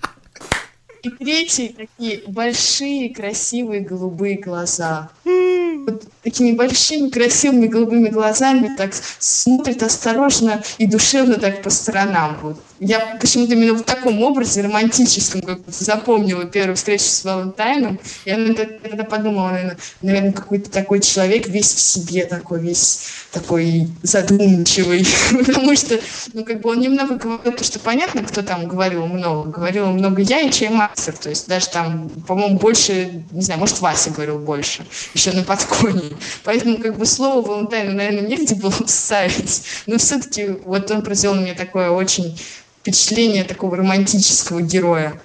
И 1.05 1.11
третий 1.11 1.69
такие 1.69 2.23
большие, 2.27 3.15
красивые 3.15 3.81
голубые 3.81 4.39
глаза. 4.39 5.11
Вот 5.25 6.05
такими 6.23 6.53
большими, 6.53 7.11
красивыми 7.11 7.67
голубыми 7.67 8.09
глазами 8.09 8.75
так 8.75 8.93
смотрит 9.19 9.83
осторожно 9.83 10.63
и 10.79 10.87
душевно 10.87 11.35
так 11.35 11.63
по 11.63 11.69
сторонам. 11.69 12.39
Вот. 12.41 12.57
Я 12.81 13.17
почему-то 13.21 13.55
именно 13.55 13.75
в 13.75 13.83
таком 13.83 14.21
образе 14.23 14.63
романтическом 14.63 15.43
как 15.43 15.61
запомнила 15.69 16.45
первую 16.45 16.77
встречу 16.77 17.05
с 17.05 17.25
Валентайном. 17.25 18.01
Я 18.25 18.37
тогда 18.83 19.05
подумала, 19.05 19.51
наверное, 19.51 19.79
наверное, 20.03 20.33
какой-то 20.33 20.71
такой 20.71 21.01
человек 21.01 21.47
весь 21.47 21.73
в 21.73 21.79
себе 21.79 22.25
такой, 22.25 22.61
весь 22.61 23.07
такой 23.31 23.89
задумчивый. 24.03 25.07
Потому 25.47 25.77
что, 25.77 26.01
ну, 26.33 26.45
как 26.45 26.61
бы 26.61 26.71
он 26.71 26.81
немного 26.81 27.15
говорил, 27.15 27.53
потому 27.53 27.65
что 27.65 27.79
понятно, 27.79 28.25
кто 28.25 28.43
там 28.43 28.67
говорил 28.67 29.07
много. 29.07 29.51
Говорил 29.51 29.87
много 29.87 30.23
я 30.23 30.41
и 30.41 30.51
Чаймастер. 30.51 31.17
То 31.17 31.31
есть 31.31 31.49
даже 31.49 31.69
там, 31.69 32.09
по-моему, 32.27 32.59
больше, 32.59 33.23
не 33.31 33.43
знаю, 33.43 33.61
может, 33.61 33.81
Вася 33.81 34.11
говорил 34.11 34.39
больше. 34.39 34.85
Еще 35.15 35.33
на 35.33 35.43
подконе. 35.45 36.11
Поэтому, 36.43 36.79
как 36.79 36.99
бы, 36.99 37.07
слово 37.07 37.47
Валентайну, 37.47 37.93
наверное, 37.93 38.29
негде 38.29 38.57
было 38.57 38.73
вставить. 38.87 39.63
Но 39.87 39.99
все-таки 39.99 40.47
вот 40.65 40.91
он 40.91 41.03
произвел 41.03 41.35
меня 41.35 41.55
такое 41.55 41.91
очень 41.91 42.37
впечатление 42.85 43.45
такого 43.45 43.79
романтического 43.79 44.61
героя. 44.61 45.19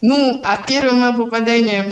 Ну, 0.00 0.40
а 0.44 0.62
первое 0.62 0.92
мое 0.92 1.12
попадание 1.12 1.90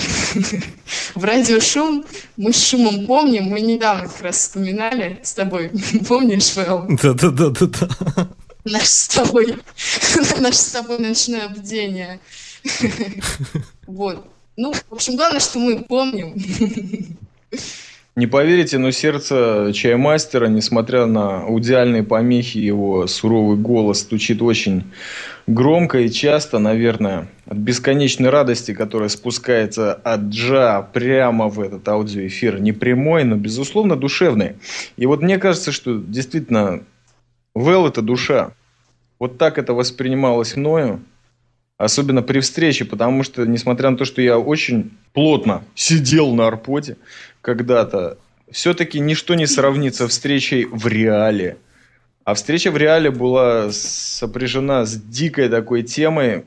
в 1.16 1.24
радиошум, 1.24 2.04
мы 2.36 2.52
с 2.52 2.64
шумом 2.68 3.04
помним, 3.04 3.46
мы 3.46 3.60
недавно 3.60 4.08
как 4.08 4.22
раз 4.22 4.36
вспоминали 4.36 5.18
с 5.24 5.34
тобой, 5.34 5.72
помнишь, 6.08 6.54
Вэл, 6.54 6.86
Да-да-да-да-да. 7.02 8.28
наш 8.64 8.86
с 8.86 9.08
тобой, 9.08 9.56
наше 10.38 10.58
с 10.58 10.70
тобой 10.70 11.00
ночное 11.00 11.48
бдение. 11.48 12.20
Вот. 13.88 14.24
Ну, 14.56 14.72
в 14.72 14.92
общем, 14.92 15.16
главное, 15.16 15.40
что 15.40 15.58
мы 15.58 15.80
помним. 15.80 16.34
Не 18.18 18.26
поверите, 18.26 18.78
но 18.78 18.90
сердце 18.90 19.70
чаймастера, 19.72 20.48
несмотря 20.48 21.06
на 21.06 21.42
аудиальные 21.42 22.02
помехи, 22.02 22.58
его 22.58 23.06
суровый 23.06 23.56
голос 23.56 24.00
стучит 24.00 24.42
очень 24.42 24.82
громко 25.46 26.00
и 26.00 26.10
часто, 26.10 26.58
наверное, 26.58 27.28
от 27.46 27.58
бесконечной 27.58 28.30
радости, 28.30 28.74
которая 28.74 29.08
спускается 29.08 29.94
от 29.94 30.22
Джа 30.30 30.82
прямо 30.92 31.46
в 31.46 31.60
этот 31.60 31.88
аудиоэфир. 31.88 32.58
Не 32.60 32.72
прямой, 32.72 33.22
но, 33.22 33.36
безусловно, 33.36 33.94
душевный. 33.94 34.54
И 34.96 35.06
вот 35.06 35.22
мне 35.22 35.38
кажется, 35.38 35.70
что 35.70 35.96
действительно 35.96 36.82
Вэл– 37.54 37.86
это 37.88 38.02
душа. 38.02 38.50
Вот 39.20 39.38
так 39.38 39.58
это 39.58 39.74
воспринималось 39.74 40.56
мною. 40.56 41.02
Особенно 41.78 42.22
при 42.22 42.40
встрече, 42.40 42.84
потому 42.84 43.22
что, 43.22 43.46
несмотря 43.46 43.90
на 43.90 43.96
то, 43.96 44.04
что 44.04 44.20
я 44.20 44.36
очень 44.36 44.90
плотно 45.12 45.62
сидел 45.76 46.34
на 46.34 46.48
арподе 46.48 46.96
когда-то, 47.40 48.18
все-таки 48.50 48.98
ничто 48.98 49.36
не 49.36 49.46
сравнится 49.46 50.08
встречей 50.08 50.64
в 50.64 50.88
реале. 50.88 51.56
А 52.24 52.34
встреча 52.34 52.72
в 52.72 52.76
реале 52.76 53.12
была 53.12 53.70
сопряжена 53.70 54.84
с 54.84 55.00
дикой 55.00 55.48
такой 55.48 55.84
темой, 55.84 56.44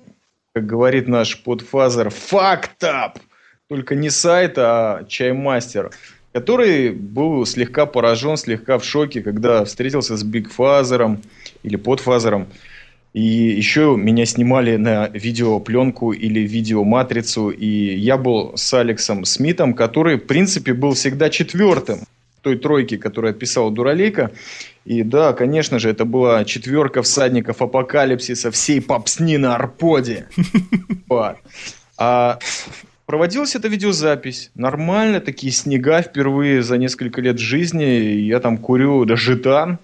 как 0.54 0.66
говорит 0.66 1.08
наш 1.08 1.42
подфазер, 1.42 2.12
up! 2.82 3.14
Только 3.70 3.96
не 3.96 4.10
сайт, 4.10 4.58
а 4.58 5.06
чаймастер, 5.08 5.92
который 6.34 6.92
был 6.92 7.46
слегка 7.46 7.86
поражен, 7.86 8.36
слегка 8.36 8.78
в 8.78 8.84
шоке, 8.84 9.22
когда 9.22 9.64
встретился 9.64 10.18
с 10.18 10.24
Big 10.24 10.50
Father 10.50 11.04
ом 11.04 11.22
или 11.64 11.78
Podfather 11.78 12.30
ом. 12.30 12.48
И 13.14 13.22
еще 13.22 13.96
меня 13.98 14.26
снимали 14.26 14.78
на 14.78 15.08
видеопленку 15.10 16.14
или 16.14 16.40
видеоматрицу. 16.42 17.50
И 17.50 17.96
я 17.96 18.18
был 18.18 18.54
с 18.56 18.74
Алексом 18.74 19.26
Смитом, 19.26 19.74
который, 19.74 20.16
в 20.16 20.26
принципе, 20.28 20.74
был 20.74 20.94
всегда 20.94 21.30
четвертым 21.30 22.00
той 22.42 22.58
тройки, 22.58 22.98
которую 22.98 23.32
описал 23.32 23.70
Дуралейка. 23.70 24.32
И 24.86 25.04
да, 25.04 25.34
конечно 25.34 25.78
же, 25.78 25.90
это 25.90 26.06
была 26.06 26.44
четверка 26.46 27.02
всадников 27.04 27.62
апокалипсиса 27.62 28.50
всей 28.52 28.82
попсни 28.82 29.38
на 29.38 29.56
Арподе. 29.56 30.28
А 32.04 32.40
проводилась 33.06 33.56
эта 33.56 33.68
видеозапись. 33.68 34.50
Нормально, 34.56 35.22
такие 35.22 35.54
снега 35.54 36.02
впервые 36.02 36.64
за 36.64 36.80
несколько 36.80 37.22
лет 37.22 37.38
жизни. 37.38 37.84
Я 37.84 38.40
там 38.40 38.58
курю 38.58 39.06
даже 39.06 39.34
житан. 39.34 39.78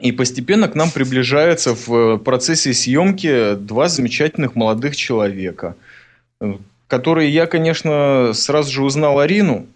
И 0.00 0.12
постепенно 0.12 0.68
к 0.68 0.74
нам 0.74 0.90
приближаются 0.90 1.74
в 1.74 2.18
процессе 2.18 2.72
съемки 2.72 3.54
два 3.54 3.88
замечательных 3.88 4.56
молодых 4.56 4.96
человека, 4.96 5.76
которые 6.86 7.30
я, 7.30 7.46
конечно, 7.46 8.32
сразу 8.32 8.72
же 8.72 8.82
узнал 8.82 9.18
Арину 9.18 9.66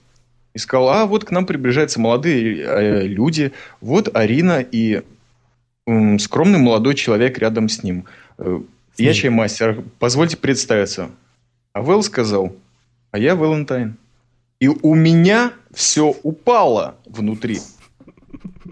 и 0.54 0.58
сказал, 0.58 0.88
а 0.88 1.06
вот 1.06 1.24
к 1.24 1.30
нам 1.30 1.46
приближаются 1.46 2.00
молодые 2.00 2.62
э, 2.62 3.06
люди, 3.06 3.52
вот 3.80 4.14
Арина 4.16 4.60
и 4.60 5.02
э, 5.86 6.18
скромный 6.18 6.58
молодой 6.58 6.94
человек 6.94 7.38
рядом 7.38 7.68
с 7.68 7.82
ним. 7.82 8.06
Э, 8.38 8.60
я 8.96 9.12
чаймастер, 9.12 9.82
позвольте 9.98 10.36
представиться. 10.36 11.10
А 11.72 11.82
Вэл 11.82 12.02
сказал, 12.02 12.54
а 13.10 13.18
я 13.18 13.34
Валентайн. 13.34 13.96
И 14.60 14.68
у 14.68 14.94
меня 14.94 15.52
все 15.72 16.16
упало 16.22 16.94
внутри. 17.04 17.58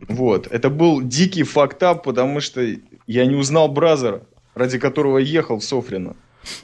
Вот. 0.09 0.49
Это 0.51 0.71
был 0.71 1.03
дикий 1.03 1.43
фактап, 1.43 2.05
потому 2.05 2.41
что 2.41 2.67
я 3.07 3.27
не 3.27 3.35
узнал 3.35 3.69
Бразера, 3.69 4.23
ради 4.55 4.79
которого 4.79 5.19
ехал 5.19 5.59
в 5.59 5.65
Софрино. 5.65 6.17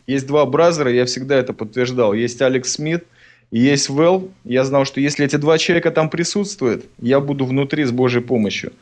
Есть 0.07 0.27
два 0.27 0.45
Бразера, 0.47 0.91
я 0.91 1.05
всегда 1.05 1.37
это 1.37 1.53
подтверждал. 1.53 2.13
Есть 2.13 2.43
Алекс 2.43 2.73
Смит 2.73 3.05
и 3.51 3.59
есть 3.61 3.89
Вэл. 3.89 4.31
Я 4.45 4.65
знал, 4.65 4.85
что 4.85 5.01
если 5.01 5.25
эти 5.25 5.37
два 5.37 5.59
человека 5.59 5.91
там 5.91 6.11
присутствуют, 6.11 6.87
я 7.01 7.21
буду 7.21 7.45
внутри 7.45 7.85
с 7.85 7.91
Божьей 7.91 8.23
помощью. 8.23 8.73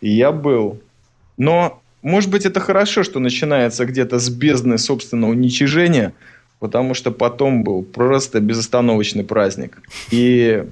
И 0.00 0.10
я 0.10 0.32
был. 0.32 0.80
Но, 1.36 1.82
может 2.02 2.30
быть, 2.30 2.46
это 2.46 2.60
хорошо, 2.60 3.02
что 3.02 3.18
начинается 3.18 3.84
где-то 3.84 4.18
с 4.18 4.28
бездны 4.28 4.78
собственного 4.78 5.30
уничижения, 5.30 6.12
потому 6.60 6.94
что 6.94 7.10
потом 7.10 7.64
был 7.64 7.82
просто 7.82 8.40
безостановочный 8.40 9.24
праздник. 9.24 9.82
И 10.10 10.64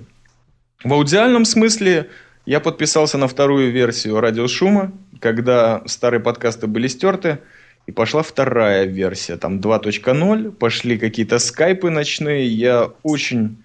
в 0.84 0.92
аудиальном 0.92 1.44
смысле 1.44 2.08
я 2.46 2.60
подписался 2.60 3.18
на 3.18 3.28
вторую 3.28 3.70
версию 3.70 4.20
радиошума, 4.20 4.92
когда 5.20 5.82
старые 5.86 6.20
подкасты 6.20 6.66
были 6.66 6.88
стерты, 6.88 7.38
и 7.86 7.92
пошла 7.92 8.22
вторая 8.22 8.84
версия, 8.84 9.36
там 9.36 9.58
2.0, 9.58 10.52
пошли 10.52 10.98
какие-то 10.98 11.38
скайпы 11.38 11.90
ночные, 11.90 12.46
я 12.46 12.90
очень 13.02 13.56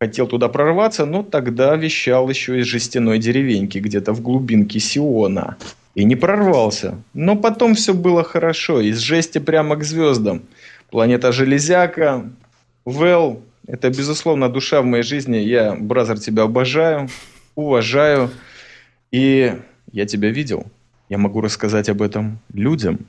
хотел 0.00 0.26
туда 0.26 0.48
прорваться, 0.48 1.06
но 1.06 1.22
тогда 1.22 1.74
вещал 1.76 2.28
еще 2.28 2.60
из 2.60 2.66
жестяной 2.66 3.18
деревеньки, 3.18 3.78
где-то 3.78 4.12
в 4.12 4.20
глубинке 4.20 4.78
Сиона. 4.78 5.56
И 5.94 6.04
не 6.04 6.14
прорвался. 6.14 7.02
Но 7.14 7.34
потом 7.34 7.74
все 7.74 7.92
было 7.92 8.22
хорошо, 8.22 8.80
из 8.80 8.98
жести 8.98 9.38
прямо 9.38 9.74
к 9.76 9.82
звездам. 9.82 10.42
Планета 10.90 11.32
Железяка, 11.32 12.30
Вэл, 12.84 13.42
это, 13.66 13.90
безусловно, 13.90 14.48
душа 14.48 14.80
в 14.80 14.84
моей 14.84 15.02
жизни. 15.02 15.38
Я, 15.38 15.74
Бразер, 15.74 16.20
тебя 16.20 16.44
обожаю 16.44 17.08
уважаю. 17.58 18.30
И 19.10 19.54
я 19.92 20.06
тебя 20.06 20.30
видел. 20.30 20.66
Я 21.08 21.18
могу 21.18 21.40
рассказать 21.40 21.88
об 21.88 22.02
этом 22.02 22.38
людям. 22.52 23.00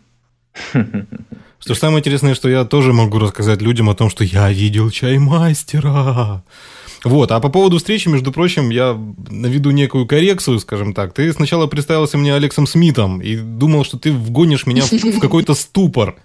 Что 1.60 1.76
самое 1.76 2.00
интересное, 2.00 2.36
что 2.36 2.48
я 2.48 2.64
тоже 2.64 2.94
могу 2.94 3.20
рассказать 3.20 3.62
людям 3.62 3.90
о 3.90 3.96
том, 3.96 4.10
что 4.10 4.24
я 4.24 4.50
видел 4.50 4.90
чаймастера. 4.90 6.42
Вот, 7.04 7.32
а 7.32 7.40
по 7.42 7.50
поводу 7.50 7.78
встречи, 7.78 8.08
между 8.08 8.32
прочим, 8.32 8.70
я 8.70 8.98
наведу 9.30 9.72
некую 9.72 10.08
коррекцию, 10.08 10.60
скажем 10.60 10.94
так. 10.94 11.14
Ты 11.14 11.32
сначала 11.34 11.68
представился 11.68 12.18
мне 12.18 12.34
Алексом 12.34 12.66
Смитом 12.66 13.22
и 13.22 13.36
думал, 13.36 13.84
что 13.84 14.00
ты 14.00 14.14
вгонишь 14.14 14.66
меня 14.66 14.84
в, 14.84 15.20
какой-то 15.20 15.54
ступор. 15.54 16.16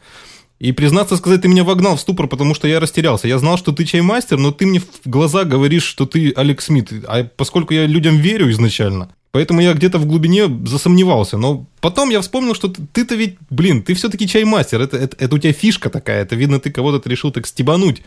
И, 0.61 0.73
признаться 0.73 1.17
сказать, 1.17 1.43
ты 1.43 1.49
меня 1.49 1.65
вогнал 1.65 1.97
в 1.97 2.01
ступор, 2.01 2.29
потому 2.29 2.55
что 2.55 2.69
я 2.69 2.79
растерялся. 2.81 3.27
Я 3.27 3.39
знал, 3.39 3.59
что 3.59 3.73
ты 3.73 3.85
чаймастер, 3.85 4.39
но 4.39 4.53
ты 4.53 4.67
мне 4.67 4.81
в 4.81 4.87
глаза 5.05 5.45
говоришь, 5.45 5.83
что 5.83 6.07
ты 6.07 6.33
Алекс 6.37 6.67
Смит. 6.67 6.91
А 7.07 7.25
поскольку 7.25 7.75
я 7.75 7.87
людям 7.87 8.17
верю 8.19 8.51
изначально, 8.51 9.11
поэтому 9.33 9.61
я 9.61 9.75
где-то 9.75 9.99
в 9.99 10.07
глубине 10.07 10.47
засомневался. 10.65 11.39
Но 11.39 11.67
потом 11.81 12.11
я 12.11 12.21
вспомнил, 12.21 12.55
что 12.55 12.69
ты-то 12.69 13.17
ведь, 13.17 13.37
блин, 13.51 13.83
ты 13.83 13.95
все-таки 13.95 14.29
чаймастер. 14.29 14.81
Это, 14.81 14.97
это, 14.97 15.17
это 15.19 15.35
у 15.35 15.39
тебя 15.39 15.53
фишка 15.53 15.91
такая. 15.91 16.23
Это 16.23 16.37
видно, 16.37 16.61
ты 16.61 16.71
кого-то 16.71 17.09
решил 17.09 17.33
так 17.33 17.47
стебануть 17.47 18.03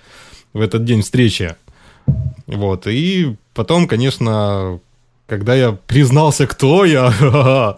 в 0.53 0.61
этот 0.61 0.85
день 0.85 1.01
встречи. 1.01 1.55
Вот. 2.47 2.87
И 2.87 3.35
потом, 3.53 3.87
конечно, 3.87 4.79
когда 5.27 5.53
я 5.53 5.73
признался, 5.73 6.47
кто 6.47 6.85
я, 6.85 7.13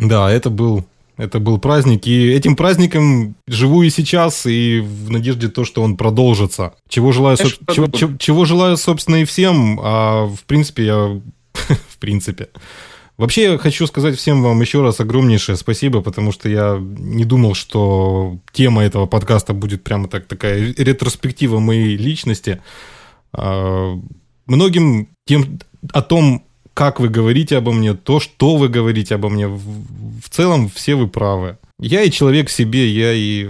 да, 0.00 0.30
это 0.30 0.50
был 0.50 0.84
это 1.18 1.40
был 1.40 1.58
праздник, 1.58 2.06
и 2.06 2.30
этим 2.30 2.56
праздником 2.56 3.34
живу 3.48 3.82
и 3.82 3.90
сейчас, 3.90 4.46
и 4.46 4.80
в 4.80 5.10
надежде 5.10 5.48
то, 5.48 5.64
что 5.64 5.82
он 5.82 5.96
продолжится. 5.96 6.74
Чего 6.88 7.12
желаю, 7.12 7.36
со... 7.36 7.48
чего, 7.72 7.88
чего, 7.88 8.16
чего 8.16 8.44
желаю, 8.44 8.76
собственно, 8.76 9.16
и 9.16 9.24
всем, 9.24 9.80
а 9.82 10.26
в 10.26 10.44
принципе 10.44 10.86
я... 10.86 11.20
в 11.52 11.98
принципе. 11.98 12.48
Вообще 13.16 13.42
я 13.42 13.58
хочу 13.58 13.84
сказать 13.88 14.16
всем 14.16 14.44
вам 14.44 14.60
еще 14.60 14.80
раз 14.80 15.00
огромнейшее 15.00 15.56
спасибо, 15.56 16.02
потому 16.02 16.30
что 16.30 16.48
я 16.48 16.78
не 16.80 17.24
думал, 17.24 17.54
что 17.54 18.38
тема 18.52 18.84
этого 18.84 19.06
подкаста 19.06 19.54
будет 19.54 19.82
прямо 19.82 20.06
так 20.08 20.26
такая 20.26 20.72
ретроспектива 20.74 21.58
моей 21.58 21.96
личности. 21.96 22.62
А, 23.32 23.98
многим 24.46 25.08
тем 25.26 25.58
о 25.92 26.02
том, 26.02 26.44
как 26.78 27.00
вы 27.00 27.08
говорите 27.08 27.56
обо 27.56 27.72
мне, 27.72 27.92
то, 27.94 28.20
что 28.20 28.56
вы 28.56 28.68
говорите 28.68 29.16
обо 29.16 29.28
мне. 29.28 29.48
В, 29.48 29.58
в 29.58 30.28
целом 30.30 30.68
все 30.68 30.94
вы 30.94 31.08
правы. 31.08 31.58
Я 31.80 32.04
и 32.04 32.10
человек 32.12 32.48
в 32.48 32.52
себе, 32.52 32.88
я 32.88 33.12
и 33.14 33.48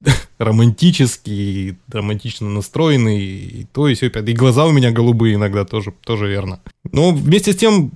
романтический, 0.38 1.68
и 1.68 1.74
романтично 1.92 2.48
настроенный, 2.48 3.22
и 3.22 3.66
то, 3.70 3.86
и 3.86 3.94
все. 3.94 4.06
И 4.06 4.32
глаза 4.32 4.64
у 4.64 4.72
меня 4.72 4.92
голубые 4.92 5.34
иногда 5.34 5.66
тоже, 5.66 5.92
тоже 6.06 6.26
верно. 6.26 6.60
Но 6.90 7.10
вместе 7.10 7.52
с 7.52 7.56
тем 7.56 7.90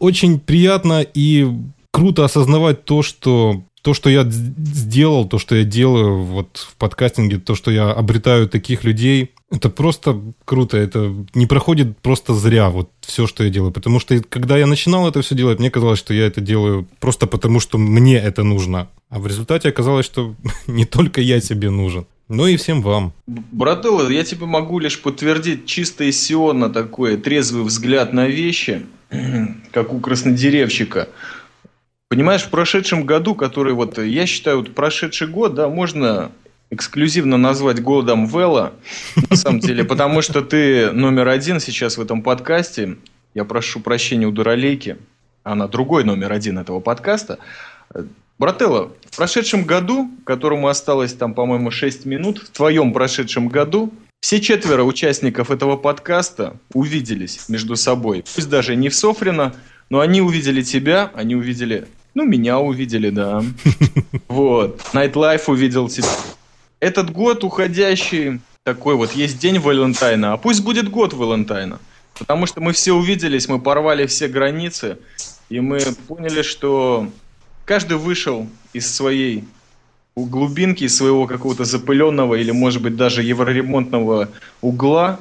очень 0.00 0.40
приятно 0.40 1.02
и 1.02 1.48
круто 1.92 2.24
осознавать 2.24 2.84
то, 2.84 3.02
что 3.02 3.62
то, 3.84 3.92
что 3.92 4.08
я 4.08 4.24
сделал, 4.24 5.28
то, 5.28 5.38
что 5.38 5.54
я 5.54 5.64
делаю 5.64 6.22
вот 6.22 6.56
в 6.56 6.74
подкастинге, 6.76 7.36
то, 7.36 7.54
что 7.54 7.70
я 7.70 7.92
обретаю 7.92 8.48
таких 8.48 8.82
людей, 8.82 9.32
это 9.50 9.68
просто 9.68 10.22
круто, 10.46 10.78
это 10.78 11.14
не 11.34 11.46
проходит 11.46 11.98
просто 11.98 12.32
зря, 12.32 12.70
вот 12.70 12.88
все, 13.02 13.26
что 13.26 13.44
я 13.44 13.50
делаю. 13.50 13.72
Потому 13.72 14.00
что 14.00 14.18
когда 14.22 14.56
я 14.56 14.66
начинал 14.66 15.06
это 15.06 15.20
все 15.20 15.34
делать, 15.34 15.58
мне 15.58 15.70
казалось, 15.70 15.98
что 15.98 16.14
я 16.14 16.24
это 16.24 16.40
делаю 16.40 16.88
просто 16.98 17.26
потому, 17.26 17.60
что 17.60 17.76
мне 17.76 18.16
это 18.16 18.42
нужно. 18.42 18.88
А 19.10 19.18
в 19.18 19.26
результате 19.26 19.68
оказалось, 19.68 20.06
что 20.06 20.34
не 20.66 20.86
только 20.86 21.20
я 21.20 21.42
себе 21.42 21.68
нужен, 21.68 22.06
но 22.26 22.48
и 22.48 22.56
всем 22.56 22.80
вам. 22.80 23.12
Брателло, 23.26 24.08
я 24.08 24.24
тебе 24.24 24.46
могу 24.46 24.78
лишь 24.78 24.98
подтвердить 25.02 25.66
чисто 25.66 26.10
Сиона 26.10 26.70
такой 26.70 27.18
трезвый 27.18 27.64
взгляд 27.64 28.14
на 28.14 28.28
вещи, 28.28 28.86
как 29.72 29.92
у 29.92 30.00
краснодеревщика. 30.00 31.08
Понимаешь, 32.08 32.42
в 32.42 32.50
прошедшем 32.50 33.04
году, 33.04 33.34
который 33.34 33.72
вот, 33.72 33.98
я 33.98 34.26
считаю, 34.26 34.58
вот 34.58 34.74
прошедший 34.74 35.26
год, 35.26 35.54
да, 35.54 35.68
можно 35.68 36.30
эксклюзивно 36.70 37.36
назвать 37.36 37.82
годом 37.82 38.26
Вела, 38.26 38.72
на 39.30 39.36
самом 39.36 39.60
деле, 39.60 39.84
потому 39.84 40.22
что 40.22 40.42
ты 40.42 40.90
номер 40.92 41.28
один 41.28 41.60
сейчас 41.60 41.96
в 41.96 42.02
этом 42.02 42.22
подкасте. 42.22 42.96
Я 43.34 43.44
прошу 43.44 43.80
прощения 43.80 44.26
у 44.26 44.32
Дуралейки, 44.32 44.96
она 45.42 45.66
другой 45.68 46.04
номер 46.04 46.32
один 46.32 46.58
этого 46.58 46.80
подкаста. 46.80 47.38
Брателло, 48.38 48.92
в 49.10 49.16
прошедшем 49.16 49.64
году, 49.64 50.10
которому 50.24 50.68
осталось 50.68 51.14
там, 51.14 51.34
по-моему, 51.34 51.70
6 51.70 52.04
минут, 52.04 52.38
в 52.38 52.50
твоем 52.50 52.92
прошедшем 52.92 53.48
году 53.48 53.92
все 54.20 54.40
четверо 54.40 54.84
участников 54.84 55.50
этого 55.50 55.76
подкаста 55.76 56.56
увиделись 56.72 57.48
между 57.48 57.76
собой. 57.76 58.24
Пусть 58.34 58.48
даже 58.48 58.74
не 58.74 58.88
в 58.88 58.94
Софрино, 58.94 59.54
но 59.90 60.00
они 60.00 60.20
увидели 60.20 60.62
тебя, 60.62 61.10
они 61.14 61.34
увидели... 61.34 61.86
Ну, 62.14 62.24
меня 62.24 62.58
увидели, 62.58 63.10
да. 63.10 63.42
Вот. 64.28 64.80
Nightlife 64.92 65.44
увидел 65.48 65.88
тебя. 65.88 66.06
Этот 66.80 67.10
год 67.10 67.44
уходящий 67.44 68.40
такой 68.64 68.94
вот, 68.94 69.12
есть 69.12 69.38
день 69.38 69.58
Валентайна, 69.58 70.32
а 70.32 70.36
пусть 70.36 70.62
будет 70.62 70.90
год 70.90 71.12
Валентайна. 71.12 71.78
Потому 72.18 72.46
что 72.46 72.60
мы 72.60 72.72
все 72.72 72.92
увиделись, 72.92 73.48
мы 73.48 73.60
порвали 73.60 74.06
все 74.06 74.28
границы, 74.28 74.98
и 75.48 75.60
мы 75.60 75.80
поняли, 76.08 76.42
что 76.42 77.08
каждый 77.64 77.98
вышел 77.98 78.48
из 78.72 78.92
своей 78.92 79.44
глубинки, 80.16 80.84
из 80.84 80.96
своего 80.96 81.26
какого-то 81.26 81.64
запыленного 81.64 82.36
или, 82.36 82.52
может 82.52 82.82
быть, 82.82 82.96
даже 82.96 83.22
евроремонтного 83.22 84.30
угла, 84.60 85.20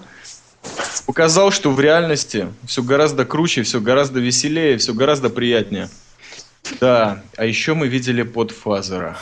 показал, 1.05 1.51
что 1.51 1.71
в 1.71 1.79
реальности 1.79 2.47
все 2.65 2.83
гораздо 2.83 3.25
круче, 3.25 3.63
все 3.63 3.81
гораздо 3.81 4.19
веселее, 4.19 4.77
все 4.77 4.93
гораздо 4.93 5.29
приятнее. 5.29 5.89
Да, 6.79 7.23
а 7.37 7.45
еще 7.45 7.73
мы 7.73 7.87
видели 7.87 8.23
подфазера. 8.23 9.17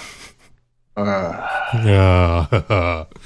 А. 0.95 3.07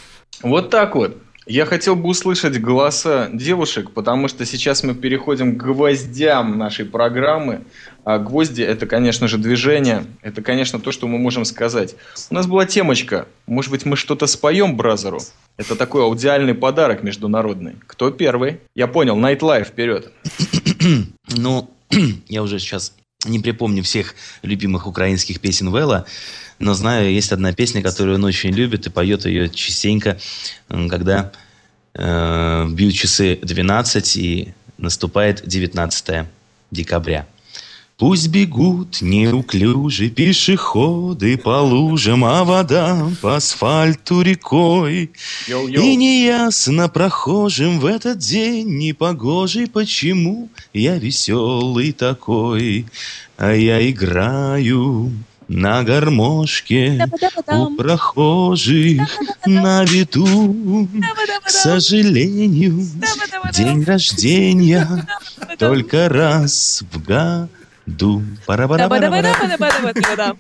Вот 0.42 0.70
так 0.70 0.96
вот. 0.96 1.18
Я 1.48 1.66
хотел 1.66 1.96
бы 1.96 2.10
услышать 2.10 2.60
голоса 2.60 3.30
девушек, 3.32 3.92
потому 3.92 4.28
что 4.28 4.46
сейчас 4.46 4.84
мы 4.84 4.96
переходим 4.96 5.56
к 5.56 5.64
гвоздям 5.64 6.58
нашей 6.58 6.86
программы. 6.86 7.62
А 8.04 8.18
гвозди– 8.18 8.62
это, 8.64 8.88
конечно 8.88 9.28
же, 9.28 9.38
движение. 9.38 10.06
Это, 10.24 10.42
конечно, 10.42 10.80
то, 10.80 10.92
что 10.92 11.08
мы 11.08 11.20
можем 11.20 11.46
сказать. 11.46 11.96
У 12.32 12.34
нас 12.34 12.48
была 12.48 12.66
темочка. 12.66 13.28
Может 13.46 13.70
быть, 13.70 13.86
мы 13.86 13.96
что-то 13.96 14.26
споем 14.26 14.76
Бразеру? 14.76 15.20
Это 15.58 15.76
такой 15.76 16.04
аудиальный 16.04 16.56
подарок 16.56 17.04
международный. 17.04 17.76
Кто 17.86 18.10
первый? 18.10 18.60
Я 18.74 18.88
понял. 18.88 19.16
Nightlife, 19.16 19.66
вперед. 19.66 20.12
ну, 21.38 21.70
я 22.28 22.42
уже 22.42 22.58
сейчас 22.58 22.94
не 23.24 23.40
припомню 23.40 23.84
всех 23.84 24.16
любимых 24.42 24.88
украинских 24.88 25.40
песен 25.40 25.70
Вэлла, 25.70 26.06
но 26.60 26.74
знаю, 26.74 27.12
есть 27.12 27.32
одна 27.32 27.54
песня, 27.54 27.82
которую 27.82 28.16
он 28.16 28.24
очень 28.24 28.52
любит 28.52 28.88
и 28.88 28.90
поет 28.90 29.26
ее 29.26 29.50
частенько, 29.50 30.18
когда 30.68 31.32
э, 31.94 32.68
бьют 32.70 32.94
часы 32.94 33.40
12 33.42 34.18
и 34.18 34.54
наступает 34.78 35.46
19 35.46 36.28
декабря. 36.72 37.28
Пусть 37.98 38.28
бегут 38.28 39.02
неуклюжие 39.02 40.10
пешеходы 40.10 41.38
по 41.38 41.62
лужам, 41.62 42.26
а 42.26 42.44
вода 42.44 43.10
по 43.22 43.38
асфальту 43.38 44.22
рекой. 44.22 45.12
Йоу-йоу. 45.48 45.82
И 45.82 45.96
неясно 45.96 46.90
прохожим 46.90 47.80
в 47.80 47.86
этот 47.86 48.18
день 48.18 48.78
непогожий, 48.78 49.68
почему 49.68 50.50
я 50.74 50.98
веселый 50.98 51.94
такой, 51.94 52.86
а 53.38 53.54
я 53.54 53.90
играю 53.90 55.14
на 55.48 55.84
гармошке 55.84 57.08
у 57.48 57.78
прохожих 57.78 59.08
на 59.46 59.86
виду. 59.86 60.90
К 61.46 61.50
сожалению, 61.50 62.86
день 63.54 63.86
рождения 63.86 65.08
только 65.58 66.10
раз 66.10 66.84
в 66.92 67.02
году. 67.02 67.50
Ду. 67.86 68.24
пара 68.46 68.68
пара 68.68 68.90
пара 68.90 70.36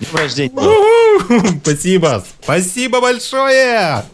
Днем 0.00 0.16
рождения. 0.16 1.60
Спасибо. 1.62 2.24
Спасибо 2.42 3.00
большое. 3.00 4.04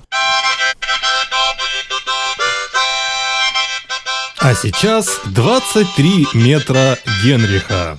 А 4.38 4.54
сейчас 4.54 5.20
23 5.26 6.28
метра 6.34 6.98
Генриха. 7.22 7.98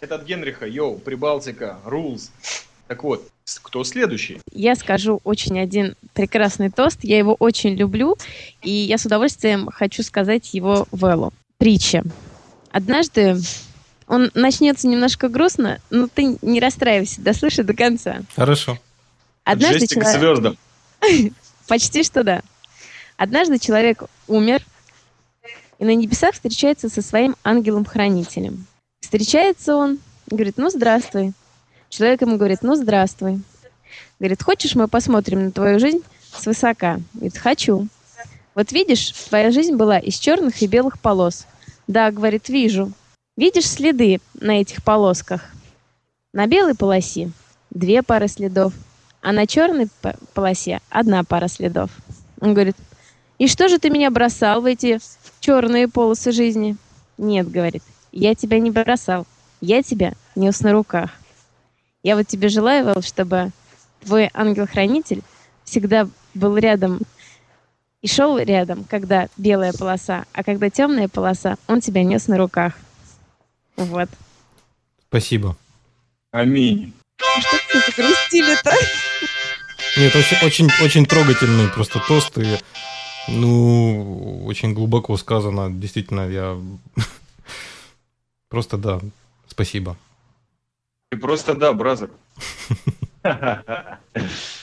Этот 0.00 0.24
Генриха, 0.24 0.66
йоу, 0.66 0.98
Прибалтика, 0.98 1.78
рулс. 1.84 2.30
Так 2.88 3.04
вот, 3.04 3.28
кто 3.62 3.84
следующий? 3.84 4.40
Я 4.52 4.74
скажу 4.74 5.20
очень 5.24 5.60
один 5.60 5.94
прекрасный 6.14 6.70
тост. 6.70 6.98
Я 7.02 7.18
его 7.18 7.36
очень 7.38 7.74
люблю, 7.74 8.16
и 8.62 8.70
я 8.70 8.98
с 8.98 9.04
удовольствием 9.04 9.68
хочу 9.72 10.02
сказать 10.02 10.54
его 10.54 10.86
Веллу 10.90 11.32
притча. 11.60 12.02
Однажды 12.72 13.36
он 14.08 14.30
начнется 14.34 14.88
немножко 14.88 15.28
грустно, 15.28 15.78
но 15.90 16.08
ты 16.08 16.38
не 16.42 16.58
расстраивайся, 16.58 17.20
дослушай 17.20 17.64
до 17.64 17.74
конца. 17.74 18.22
Хорошо. 18.34 18.78
Однажды 19.44 19.86
человек... 19.86 20.08
к 20.08 20.18
звездам. 20.18 20.58
Почти 21.68 22.02
что 22.02 22.24
да. 22.24 22.40
Однажды 23.16 23.58
человек 23.58 24.04
умер, 24.26 24.62
и 25.78 25.84
на 25.84 25.94
небесах 25.94 26.34
встречается 26.34 26.88
со 26.88 27.02
своим 27.02 27.36
ангелом-хранителем. 27.44 28.66
Встречается 29.00 29.76
он, 29.76 29.98
говорит, 30.28 30.54
ну 30.56 30.70
здравствуй. 30.70 31.32
Человек 31.90 32.22
ему 32.22 32.36
говорит, 32.36 32.62
ну 32.62 32.74
здравствуй. 32.74 33.42
Говорит, 34.18 34.42
хочешь, 34.42 34.74
мы 34.74 34.88
посмотрим 34.88 35.44
на 35.44 35.52
твою 35.52 35.78
жизнь 35.78 36.02
свысока? 36.34 37.00
Говорит, 37.12 37.36
хочу. 37.36 37.88
Вот 38.54 38.72
видишь, 38.72 39.12
твоя 39.28 39.50
жизнь 39.50 39.76
была 39.76 39.98
из 39.98 40.18
черных 40.18 40.60
и 40.62 40.66
белых 40.66 41.00
полос. 41.00 41.46
Да, 41.86 42.10
говорит, 42.10 42.48
вижу. 42.48 42.92
Видишь 43.36 43.66
следы 43.66 44.20
на 44.34 44.60
этих 44.60 44.82
полосках? 44.82 45.50
На 46.32 46.46
белой 46.46 46.74
полосе 46.74 47.30
две 47.70 48.02
пары 48.02 48.28
следов, 48.28 48.72
а 49.22 49.32
на 49.32 49.46
черной 49.46 49.88
полосе 50.34 50.80
одна 50.88 51.24
пара 51.24 51.48
следов. 51.48 51.90
Он 52.40 52.54
говорит, 52.54 52.76
и 53.38 53.46
что 53.46 53.68
же 53.68 53.78
ты 53.78 53.90
меня 53.90 54.10
бросал 54.10 54.60
в 54.60 54.66
эти 54.66 54.98
черные 55.40 55.88
полосы 55.88 56.32
жизни? 56.32 56.76
Нет, 57.18 57.50
говорит, 57.50 57.82
я 58.12 58.34
тебя 58.34 58.58
не 58.58 58.70
бросал, 58.70 59.26
я 59.60 59.82
тебя 59.82 60.14
нес 60.34 60.60
на 60.60 60.72
руках. 60.72 61.10
Я 62.02 62.16
вот 62.16 62.26
тебе 62.26 62.48
желаю, 62.48 63.00
чтобы 63.02 63.50
твой 64.04 64.30
ангел-хранитель 64.32 65.22
всегда 65.64 66.08
был 66.34 66.56
рядом 66.56 67.00
и 68.02 68.08
шел 68.08 68.38
рядом, 68.38 68.84
когда 68.84 69.28
белая 69.36 69.72
полоса, 69.72 70.24
а 70.32 70.42
когда 70.42 70.70
темная 70.70 71.08
полоса, 71.08 71.56
он 71.66 71.80
тебя 71.80 72.02
нес 72.02 72.28
на 72.28 72.38
руках. 72.38 72.74
Вот. 73.76 74.08
Спасибо. 75.08 75.56
Аминь. 76.30 76.92
Что 77.16 77.58
ты 77.70 77.78
загрустили-то? 77.80 78.72
Нет, 79.96 80.14
очень, 80.14 80.46
очень, 80.46 80.84
очень 80.84 81.06
трогательный 81.06 81.68
просто 81.68 82.00
тост 82.06 82.38
и 82.38 82.58
ну, 83.28 84.44
очень 84.46 84.72
глубоко 84.72 85.16
сказано. 85.16 85.70
Действительно, 85.70 86.28
я 86.28 86.58
просто 88.48 88.78
да, 88.78 89.00
спасибо. 89.46 89.96
И 91.12 91.16
просто 91.16 91.54
да, 91.54 91.72
бразер. 91.72 92.10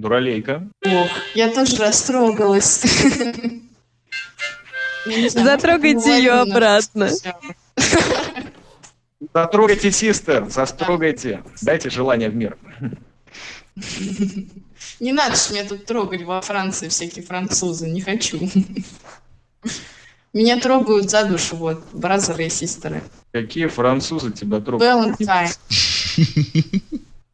Дуралейка. 0.00 0.68
Ох, 0.86 1.08
я 1.34 1.50
тоже 1.50 1.76
растрогалась. 1.76 2.82
Затрогайте 5.28 6.18
ее 6.18 6.32
обратно. 6.32 7.10
Затрогайте, 9.34 9.92
систер, 9.92 10.48
застрогайте. 10.48 11.42
Дайте 11.62 11.90
желание 11.90 12.30
в 12.30 12.34
мир. 12.34 12.56
Не 14.98 15.12
надо 15.12 15.36
ж 15.36 15.50
меня 15.50 15.64
тут 15.64 15.84
трогать 15.84 16.22
во 16.22 16.40
Франции 16.40 16.88
всякие 16.88 17.24
французы, 17.24 17.88
не 17.88 18.00
хочу. 18.00 18.40
Меня 20.32 20.60
трогают 20.60 21.10
за 21.10 21.24
душу, 21.24 21.56
вот, 21.56 21.84
бразеры 21.92 22.46
и 22.46 22.50
систеры. 22.50 23.02
Какие 23.32 23.66
французы 23.66 24.32
тебя 24.32 24.60
трогают? 24.60 25.18
Valentine. 25.20 25.50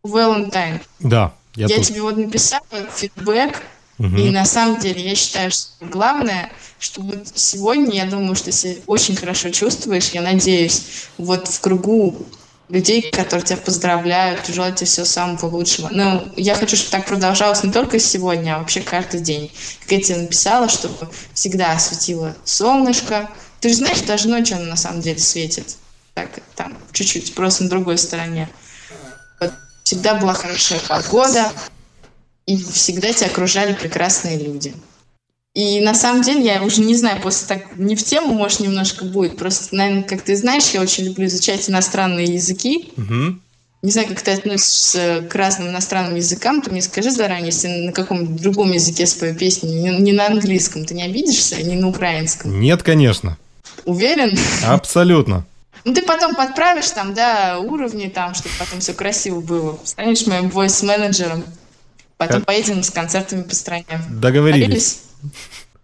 Valentine. 0.05 0.81
Да. 1.01 1.35
Я, 1.57 1.67
я 1.67 1.83
тебе 1.83 2.03
вот 2.03 2.17
написала 2.17 2.63
фидбэк, 2.95 3.63
угу. 3.99 4.17
и 4.17 4.31
на 4.31 4.45
самом 4.45 4.79
деле 4.79 5.03
я 5.03 5.15
считаю, 5.15 5.51
что 5.51 5.69
главное, 5.81 6.53
что 6.79 7.01
вот 7.01 7.29
сегодня, 7.35 7.97
я 7.97 8.07
думаю, 8.07 8.37
что 8.37 8.51
ты 8.51 8.79
очень 8.87 9.17
хорошо 9.17 9.51
чувствуешь, 9.51 10.11
я 10.11 10.23
надеюсь, 10.23 11.09
вот 11.19 11.49
в 11.49 11.61
кругу 11.61 12.27
людей, 12.69 13.11
которые 13.11 13.45
тебя 13.45 13.59
поздравляют, 13.59 14.47
желают 14.47 14.77
тебе 14.77 14.87
всего 14.87 15.07
самого 15.07 15.47
лучшего. 15.47 15.89
Но 15.91 16.25
я 16.37 16.55
хочу, 16.55 16.77
чтобы 16.77 16.91
так 16.91 17.07
продолжалось 17.07 17.63
не 17.63 17.73
только 17.73 17.99
сегодня, 17.99 18.57
а 18.57 18.59
вообще 18.59 18.81
каждый 18.81 19.21
день. 19.21 19.53
Как 19.83 19.93
я 19.93 20.01
тебе 20.01 20.19
написала, 20.19 20.69
чтобы 20.69 21.09
всегда 21.33 21.79
светило 21.79 22.37
солнышко. 22.45 23.31
Ты 23.61 23.69
же 23.69 23.77
знаешь, 23.77 24.01
даже 24.01 24.29
ночью 24.29 24.57
оно 24.57 24.67
на 24.67 24.77
самом 24.77 25.01
деле 25.01 25.19
светит. 25.19 25.77
Так, 26.15 26.31
там, 26.55 26.77
чуть-чуть, 26.93 27.35
просто 27.35 27.65
на 27.65 27.71
другой 27.71 27.99
стороне. 27.99 28.49
Всегда 29.87 30.17
была 30.17 30.35
хорошая 30.35 30.81
погода, 30.81 31.53
и 32.45 32.57
всегда 32.57 33.13
тебя 33.13 33.29
окружали 33.29 33.73
прекрасные 33.73 34.37
люди. 34.37 34.75
И 35.55 35.81
на 35.81 35.95
самом 35.95 36.23
деле, 36.23 36.45
я 36.45 36.63
уже 36.65 36.81
не 36.81 36.97
знаю, 36.97 37.23
после 37.23 37.47
так 37.47 37.77
не 37.77 37.95
в 37.95 38.03
тему, 38.03 38.35
может, 38.35 38.61
немножко 38.61 39.05
будет. 39.05 39.37
Просто, 39.37 39.75
наверное, 39.77 40.03
как 40.03 40.23
ты 40.23 40.35
знаешь, 40.35 40.71
я 40.75 40.81
очень 40.83 41.05
люблю 41.05 41.27
изучать 41.27 41.71
иностранные 41.71 42.27
языки. 42.27 42.93
Мгм. 42.97 43.41
Не 43.83 43.91
знаю, 43.93 44.09
как 44.09 44.21
ты 44.21 44.33
относишься 44.33 45.25
к 45.31 45.35
разным 45.37 45.69
иностранным 45.69 46.17
языкам, 46.17 46.63
ты 46.63 46.73
мне 46.73 46.83
скажи 46.83 47.13
заранее, 47.13 47.47
если 47.47 47.69
на 47.69 47.93
каком-нибудь 47.93 48.43
другом 48.43 48.73
языке 48.73 49.07
спою 49.07 49.37
песню, 49.37 49.71
не, 49.71 49.97
не 50.01 50.13
на 50.13 50.27
английском, 50.27 50.85
ты 50.85 50.95
не 50.95 51.05
обидишься, 51.05 51.63
не 51.63 51.77
на 51.77 51.89
украинском. 51.89 52.59
Нет, 52.59 52.83
конечно. 52.83 53.39
Уверен? 53.85 54.37
Абсолютно. 54.65 55.47
Ну, 55.87 55.95
ты 55.95 56.03
потом 56.03 56.35
подправишь 56.35 56.91
там, 56.91 57.15
да, 57.15 57.61
уровни 57.61 58.09
там, 58.09 58.35
чтобы 58.35 58.53
потом 58.59 58.81
все 58.81 58.93
красиво 58.93 59.41
было. 59.41 59.79
Станешь 59.85 60.27
моим 60.27 60.49
voice-менеджером. 60.49 61.45
Потом 62.17 62.41
Как? 62.41 62.47
поедем 62.47 62.83
с 62.83 62.91
концертами 62.91 63.45
по 63.45 63.55
стране. 63.55 63.87
Договорились? 64.11 65.03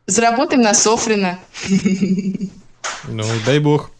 Заработаем 0.06 0.62
на 0.62 0.74
Софрина. 0.74 1.38
Ну, 3.06 3.24
дай 3.46 3.60
бог. 3.60 3.92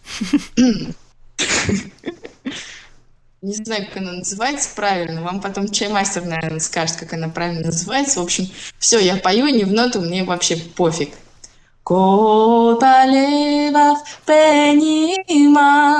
Не 3.43 3.55
знаю, 3.55 3.87
как 3.87 3.99
она 3.99 4.13
называется 4.13 4.71
правильно. 4.75 5.23
Вам 5.23 5.41
потом 5.41 5.71
чаймастер, 5.71 6.25
наверное, 6.25 6.59
скажет, 6.59 6.97
как 6.97 7.13
она 7.13 7.29
правильно 7.29 7.67
называется. 7.67 8.19
В 8.19 8.25
общем, 8.25 8.49
все, 8.81 8.99
я 8.99 9.17
пою 9.17 9.47
не 9.47 9.63
в 9.63 9.73
ноту, 9.73 10.01
мне 10.01 10.25
вообще 10.25 10.57
пофиг. 10.57 11.11
כל 11.85 12.75
הלבב 12.83 13.95
פנימה, 14.25 15.99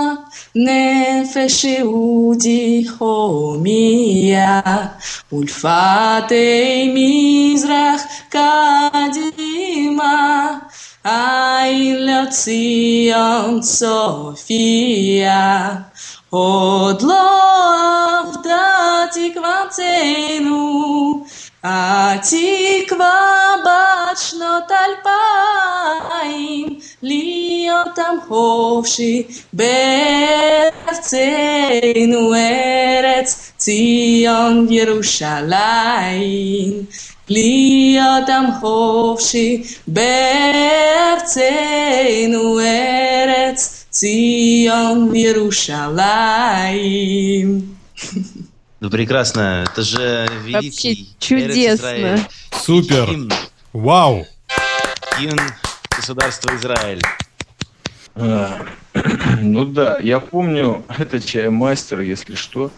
נפש 0.57 1.65
יהודי 1.65 2.85
חומיה, 2.99 4.61
ולפתי 5.33 6.93
מזרח 6.95 8.03
קדימה, 8.29 10.03
עין 11.05 12.07
לציון 12.07 13.61
צופיה. 13.61 15.75
עוד 16.31 17.03
לא 17.03 17.31
עבדה 18.21 19.05
תקוותנו, 19.13 20.63
התקווה 21.65 23.55
בת 23.65 24.19
שנות 24.19 24.71
אלפיים, 24.71 26.67
להיות 27.03 27.99
עם 27.99 28.17
חופשי 28.29 29.27
בארצנו, 29.53 29.75
ארץ 32.35 33.53
ציון 33.57 34.67
ירושלים. 34.71 35.53
להיות 37.29 38.29
עם 38.29 38.45
חופשי 38.61 39.63
בארצנו, 39.87 41.41
ארץ 42.61 43.87
ציון 43.91 45.15
ירושלים. 45.15 46.03
Ну, 48.83 48.91
прекрасно. 48.91 49.65
Это 49.71 49.83
же 49.83 50.27
Вообще 50.29 50.59
великий 50.59 51.09
чудесно. 51.21 51.87
Эрец-Израиль. 51.87 52.21
Супер. 52.51 53.11
Гимн, 53.11 53.33
Вау. 53.73 54.27
гимн 55.21 55.39
государства 55.97 56.51
Израиль. 56.57 57.01
А, 58.17 58.61
Ну 59.41 59.67
да, 59.67 60.01
я 60.01 60.19
помню, 60.19 60.85
это 60.99 61.21
чаймастер, 61.21 62.01
если 62.01 62.35
что. 62.35 62.73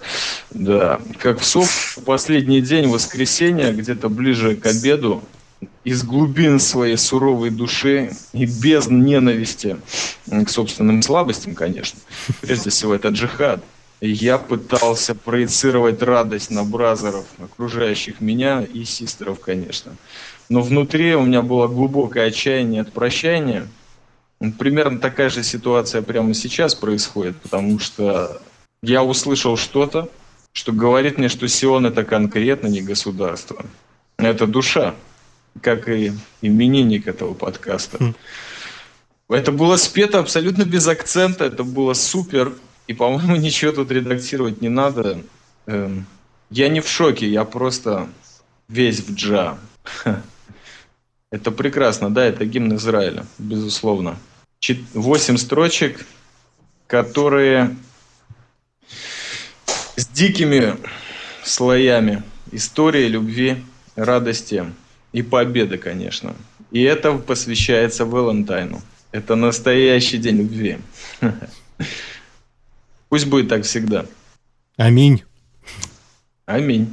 Да, 0.51 1.01
как 1.21 1.41
в 1.41 1.45
СОП 1.47 1.65
в 1.65 2.03
последний 2.05 2.61
день 2.61 2.87
воскресенья, 2.89 3.73
где-то 3.73 4.11
ближе 4.11 4.57
к 4.57 4.67
обеду, 4.67 5.25
из 5.85 6.03
глубин 6.03 6.61
своей 6.61 6.99
суровой 6.99 7.49
души 7.49 8.13
и 8.35 8.45
без 8.45 8.89
ненависти 8.89 9.79
к 10.27 10.51
собственным 10.51 11.01
слабостям, 11.01 11.55
конечно, 11.55 11.99
прежде 12.43 12.69
всего 12.69 12.95
это 12.95 13.09
джихад, 13.09 13.65
я 14.09 14.39
пытался 14.39 15.15
проецировать 15.15 16.03
радость 16.03 16.51
на 16.51 16.65
бразеров, 16.65 17.25
окружающих 17.39 18.21
меня 18.21 18.63
и 18.63 18.85
систеров, 18.85 19.41
конечно. 19.41 19.97
Но 20.49 20.61
внутри 20.61 21.15
у 21.15 21.23
меня 21.23 21.43
было 21.43 21.69
глубокое 21.69 22.27
отчаяние 22.27 22.83
от 22.83 22.93
прощания. 22.93 23.69
Примерно 24.59 24.99
такая 24.99 25.31
же 25.31 25.43
ситуация 25.43 26.03
прямо 26.03 26.35
сейчас 26.35 26.75
происходит, 26.75 27.37
потому 27.41 27.79
что 27.79 28.41
я 28.83 29.03
услышал 29.03 29.57
что-то, 29.57 30.11
что 30.53 30.73
говорит 30.73 31.19
мне, 31.19 31.29
что 31.29 31.49
Сион 31.49 31.87
это 31.87 32.05
конкретно 32.05 32.67
не 32.69 32.83
государство. 32.83 33.65
Это 34.19 34.47
душа, 34.47 34.95
как 35.61 35.89
и 35.89 36.13
именинник 36.43 37.09
этого 37.09 37.35
подкаста. 37.35 37.99
Хм. 37.99 38.15
Это 39.29 39.53
было 39.53 39.77
спето 39.77 40.19
абсолютно 40.19 40.65
без 40.65 40.87
акцента, 40.87 41.45
это 41.45 41.65
было 41.65 41.95
супер. 41.95 42.53
И, 42.87 42.95
по-моему, 42.95 43.37
ничего 43.41 43.73
тут 43.73 43.91
редактировать 43.91 44.61
не 44.61 44.69
надо. 44.69 45.23
Эм, 45.67 46.07
я 46.51 46.69
не 46.69 46.81
в 46.81 46.89
шоке, 46.89 47.29
я 47.29 47.45
просто 47.45 48.09
весь 48.69 49.01
в 49.01 49.15
джа. 49.15 49.59
Это 51.31 51.51
прекрасно, 51.51 52.15
да, 52.15 52.25
это 52.25 52.45
гимн 52.45 52.77
Израиля, 52.77 53.27
безусловно. 53.39 54.17
Восемь 54.93 55.37
строчек, 55.37 56.07
которые 56.87 57.75
с 59.97 60.07
дикими 60.07 60.77
слоями 61.43 62.23
истории, 62.53 63.09
любви, 63.09 63.57
радости 63.97 64.65
и 65.13 65.23
победы, 65.23 65.77
конечно. 65.77 66.37
И 66.71 66.83
это 66.83 67.15
посвящается 67.15 68.05
Валентайну. 68.05 68.81
Это 69.11 69.35
настоящий 69.35 70.19
день 70.19 70.39
любви. 70.39 70.79
Пусть 73.15 73.27
будет 73.29 73.49
так 73.49 73.63
всегда. 73.63 74.07
Аминь. 74.77 75.23
Аминь. 76.47 76.89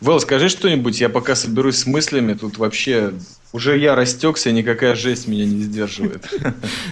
Вэл, 0.00 0.20
скажи 0.20 0.48
что-нибудь, 0.48 1.00
я 1.00 1.08
пока 1.08 1.34
соберусь 1.34 1.78
с 1.78 1.86
мыслями, 1.86 2.34
тут 2.34 2.56
вообще 2.56 3.12
уже 3.52 3.76
я 3.76 3.96
растекся, 3.96 4.52
никакая 4.52 4.94
жесть 4.94 5.26
меня 5.26 5.44
не 5.44 5.64
сдерживает. 5.64 6.32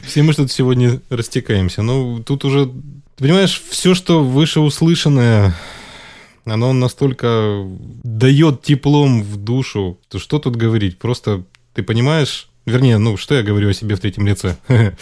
Все 0.04 0.24
мы 0.24 0.32
что-то 0.32 0.52
сегодня 0.52 1.00
растекаемся. 1.08 1.82
Ну, 1.82 2.20
тут 2.20 2.44
уже, 2.44 2.66
ты 2.66 3.22
понимаешь, 3.22 3.62
все, 3.70 3.94
что 3.94 4.24
вышеуслышанное, 4.24 5.54
оно 6.44 6.72
настолько 6.72 7.64
дает 8.02 8.62
теплом 8.62 9.22
в 9.22 9.36
душу. 9.36 10.00
То 10.08 10.18
что 10.18 10.40
тут 10.40 10.56
говорить? 10.56 10.98
Просто 10.98 11.44
ты 11.74 11.84
понимаешь, 11.84 12.48
вернее, 12.66 12.98
ну, 12.98 13.16
что 13.16 13.36
я 13.36 13.44
говорю 13.44 13.68
о 13.68 13.72
себе 13.72 13.94
в 13.94 14.00
третьем 14.00 14.26
лице? 14.26 14.56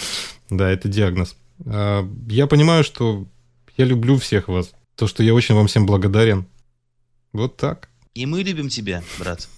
Да, 0.50 0.70
это 0.70 0.88
диагноз. 0.88 1.36
А, 1.66 2.06
Я 2.28 2.46
понимаю, 2.46 2.84
что 2.84 3.26
я 3.76 3.84
люблю 3.84 4.18
всех 4.18 4.48
вас. 4.48 4.72
То, 4.96 5.06
что 5.06 5.22
я 5.22 5.34
очень 5.34 5.54
вам 5.54 5.66
всем 5.66 5.86
благодарен. 5.86 6.46
Вот 7.32 7.56
так. 7.56 7.88
И 8.14 8.26
мы 8.26 8.42
любим 8.42 8.68
тебя, 8.68 9.02
брат. 9.18 9.48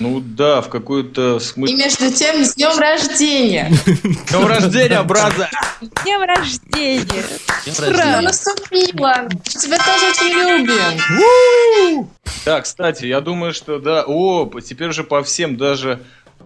Ну 0.00 0.20
да, 0.20 0.60
в 0.60 0.68
какой-то 0.68 1.38
И 1.38 1.40
смысле. 1.40 1.76
между 1.76 2.12
тем, 2.12 2.44
с 2.44 2.56
днем 2.56 2.78
рождения! 2.78 3.72
Днем 3.86 4.46
рождения, 4.46 5.02
браза! 5.02 5.48
Днем 5.80 6.20
рождения! 6.22 7.24
Днем 7.64 7.88
Ура! 7.94 8.20
Наступило! 8.20 9.28
Тебя 9.44 9.78
тоже 9.78 10.10
очень 10.10 10.66
любим! 10.66 12.10
Да, 12.44 12.60
кстати, 12.60 13.06
я 13.06 13.22
думаю, 13.22 13.54
что 13.54 13.78
да. 13.78 14.04
О, 14.06 14.50
теперь 14.60 14.88
уже 14.88 15.04
по 15.04 15.22
всем, 15.22 15.56
даже 15.56 16.02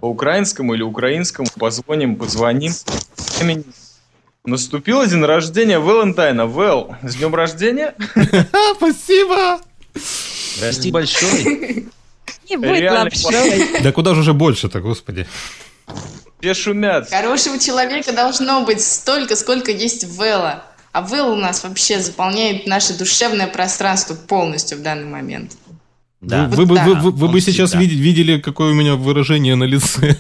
по 0.07 0.11
украинскому 0.11 0.75
или 0.75 0.83
украинскому 0.83 1.49
позвоним, 1.59 2.15
позвоним. 2.15 2.73
Имени- 3.41 3.65
Наступил 4.45 5.05
день 5.05 5.25
рождения 5.25 5.81
Валентайна. 5.81 6.47
Вэл, 6.47 6.95
с 7.03 7.17
днем 7.17 7.35
рождения? 7.35 7.93
Спасибо! 8.77 9.59
Расти 10.63 10.93
большой. 10.93 11.89
Не 12.49 12.57
будет 12.57 12.79
Реально 12.79 13.01
лапшой. 13.01 13.83
Да 13.83 13.91
куда 13.91 14.15
же 14.15 14.21
уже 14.21 14.33
больше-то, 14.33 14.79
господи. 14.81 15.27
Все 16.41 16.55
шумят. 16.55 17.11
Хорошего 17.11 17.59
человека 17.59 18.13
должно 18.13 18.65
быть 18.65 18.81
столько, 18.85 19.35
сколько 19.35 19.73
есть 19.73 20.05
Вэлла. 20.05 20.63
А 20.93 21.03
Вэлл 21.03 21.33
у 21.33 21.37
нас 21.37 21.65
вообще 21.65 21.99
заполняет 21.99 22.69
наше 22.69 22.97
душевное 22.97 23.49
пространство 23.49 24.15
полностью 24.15 24.79
в 24.79 24.83
данный 24.83 25.09
момент. 25.09 25.57
Да. 26.21 26.49
Вы, 26.49 26.57
вы 26.57 26.67
бы- 26.67 26.75
да. 26.77 26.85
вы- 26.87 26.95
вы- 26.97 27.11
вы 27.13 27.29
бы 27.29 27.41
сейчас 27.41 27.71
всегда. 27.71 27.85
видели, 27.85 28.39
какое 28.41 28.73
у 28.73 28.75
меня 28.75 28.97
выражение 28.97 29.55
на 29.55 29.65
лице. 29.65 30.17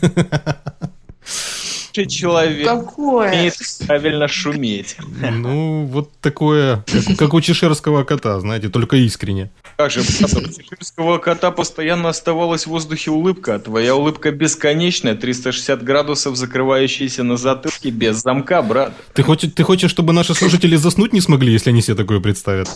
Человек 1.92 2.66
Какое? 2.66 3.30
умеет 3.30 3.54
правильно 3.87 4.28
шуметь. 4.28 4.96
Ну, 5.32 5.87
вот 5.87 6.12
такое, 6.20 6.85
как, 6.87 7.16
как 7.16 7.35
у 7.35 7.40
чешерского 7.40 8.04
кота, 8.04 8.38
знаете, 8.40 8.68
только 8.68 8.96
искренне. 8.96 9.50
Как 9.76 9.90
же, 9.90 10.00
брат, 10.00 10.34
у 10.34 10.62
чеширского 10.62 11.18
кота 11.18 11.50
постоянно 11.50 12.08
оставалась 12.08 12.64
в 12.64 12.68
воздухе 12.68 13.10
улыбка. 13.10 13.56
а 13.56 13.58
Твоя 13.58 13.94
улыбка 13.94 14.30
бесконечная, 14.30 15.14
360 15.14 15.84
градусов, 15.84 16.36
закрывающаяся 16.36 17.22
на 17.22 17.36
затылке, 17.36 17.90
без 17.90 18.22
замка, 18.22 18.62
брат. 18.62 18.94
Ты 19.12 19.22
хочешь, 19.22 19.52
ты 19.54 19.62
хочешь, 19.64 19.90
чтобы 19.90 20.14
наши 20.14 20.34
слушатели 20.34 20.76
заснуть 20.76 21.12
не 21.12 21.20
смогли, 21.20 21.52
если 21.52 21.70
они 21.70 21.82
себе 21.82 21.94
такое 21.94 22.20
представят? 22.20 22.68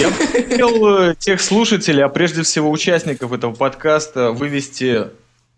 Я 0.00 0.10
хотел 0.12 0.86
э, 0.86 1.14
тех 1.18 1.40
слушателей, 1.40 2.04
а 2.04 2.08
прежде 2.08 2.42
всего 2.42 2.70
участников 2.70 3.32
этого 3.32 3.52
подкаста 3.52 4.30
вывести, 4.30 5.08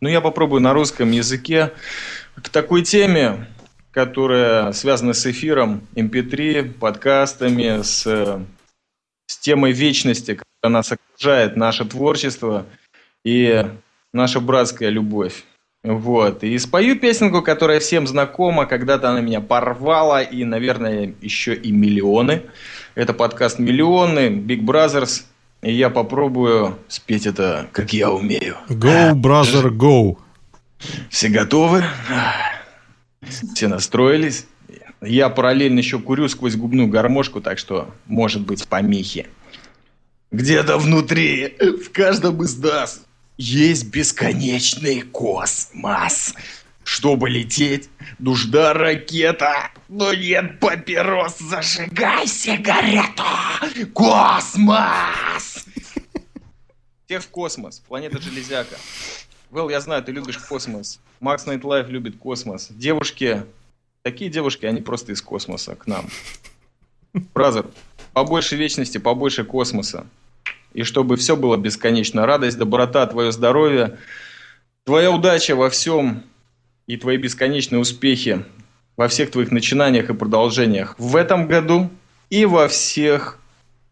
ну 0.00 0.08
я 0.08 0.22
попробую 0.22 0.62
на 0.62 0.72
русском 0.72 1.10
языке, 1.10 1.72
к 2.42 2.48
такой 2.48 2.82
теме, 2.82 3.46
которая 3.90 4.72
связана 4.72 5.12
с 5.12 5.26
эфиром 5.26 5.86
MP3, 5.94 6.72
подкастами, 6.72 7.82
с, 7.82 8.06
э, 8.06 8.40
с 9.26 9.38
темой 9.38 9.72
вечности, 9.72 10.40
которая 10.66 10.70
нас 10.70 10.92
окружает, 10.92 11.56
наше 11.56 11.84
творчество 11.84 12.66
и 13.24 13.66
наша 14.12 14.40
братская 14.40 14.90
любовь. 14.90 15.44
Вот. 15.84 16.42
И 16.42 16.58
спою 16.58 16.98
песенку, 16.98 17.42
которая 17.42 17.78
всем 17.78 18.06
знакома. 18.06 18.66
Когда-то 18.66 19.10
она 19.10 19.20
меня 19.20 19.40
порвала, 19.40 20.22
и, 20.22 20.44
наверное, 20.44 21.14
еще 21.20 21.54
и 21.54 21.70
миллионы. 21.70 22.42
Это 22.96 23.12
подкаст 23.12 23.60
«Миллионы», 23.60 24.30
Big 24.30 24.62
Brothers. 24.64 25.22
И 25.62 25.72
я 25.72 25.90
попробую 25.90 26.76
спеть 26.88 27.26
это, 27.26 27.68
как 27.72 27.92
я 27.92 28.10
умею. 28.10 28.56
Go, 28.68 29.12
brother, 29.12 29.70
go. 29.70 30.16
Все 31.10 31.28
готовы? 31.28 31.84
Все 33.54 33.68
настроились? 33.68 34.46
Я 35.00 35.28
параллельно 35.28 35.78
еще 35.78 35.98
курю 36.00 36.28
сквозь 36.28 36.56
губную 36.56 36.88
гармошку, 36.88 37.40
так 37.40 37.58
что 37.58 37.94
может 38.06 38.42
быть 38.42 38.66
помехи. 38.66 39.26
Где-то 40.36 40.76
внутри, 40.76 41.56
в 41.58 41.90
каждом 41.92 42.42
из 42.42 42.58
нас, 42.58 43.00
есть 43.38 43.86
бесконечный 43.86 45.00
космос. 45.00 46.34
Чтобы 46.84 47.30
лететь, 47.30 47.88
нужна 48.18 48.74
ракета. 48.74 49.70
Но 49.88 50.12
нет 50.12 50.60
папирос, 50.60 51.38
зажигай 51.38 52.26
сигарету. 52.26 53.22
Космос! 53.94 55.64
Всех 57.06 57.22
в 57.22 57.28
космос. 57.28 57.78
Планета 57.88 58.20
Железяка. 58.20 58.76
Вэл, 59.50 59.70
я 59.70 59.80
знаю, 59.80 60.04
ты 60.04 60.12
любишь 60.12 60.36
космос. 60.36 61.00
Макс 61.20 61.46
Найтлайф 61.46 61.88
любит 61.88 62.18
космос. 62.18 62.68
Девушки, 62.68 63.46
такие 64.02 64.30
девушки, 64.30 64.66
они 64.66 64.82
просто 64.82 65.12
из 65.12 65.22
космоса 65.22 65.76
к 65.76 65.86
нам. 65.86 66.10
Brother, 67.32 67.64
побольше 68.12 68.56
вечности, 68.56 68.98
побольше 68.98 69.42
космоса. 69.42 70.06
И 70.76 70.82
чтобы 70.82 71.16
все 71.16 71.36
было 71.36 71.56
бесконечно. 71.56 72.26
Радость, 72.26 72.58
доброта, 72.58 73.06
твое 73.06 73.32
здоровье, 73.32 73.96
твоя 74.84 75.10
удача 75.10 75.56
во 75.56 75.70
всем 75.70 76.22
и 76.86 76.98
твои 76.98 77.16
бесконечные 77.16 77.78
успехи 77.78 78.44
во 78.94 79.08
всех 79.08 79.30
твоих 79.30 79.50
начинаниях 79.50 80.10
и 80.10 80.14
продолжениях 80.14 80.94
в 80.98 81.16
этом 81.16 81.48
году 81.48 81.90
и 82.28 82.44
во 82.44 82.68
всех 82.68 83.38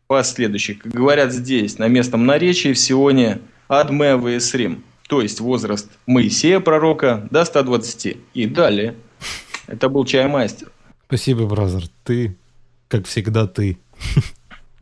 последующих. 0.08 0.80
Как 0.80 0.92
говорят 0.92 1.32
здесь, 1.32 1.78
на 1.78 1.88
местном 1.88 2.26
наречии 2.26 2.74
в 2.74 2.78
Сионе, 2.78 3.40
Адме 3.66 4.18
Весрим, 4.18 4.84
то 5.08 5.22
есть 5.22 5.40
возраст 5.40 5.90
Моисея 6.04 6.60
пророка 6.60 7.26
до 7.30 7.46
120 7.46 8.18
и 8.34 8.46
далее. 8.46 8.94
Это 9.66 9.88
был 9.88 10.04
чаймастер. 10.04 10.70
Спасибо, 11.06 11.46
бразер. 11.46 11.84
Ты, 12.04 12.36
как 12.88 13.06
всегда, 13.06 13.46
ты. 13.46 13.78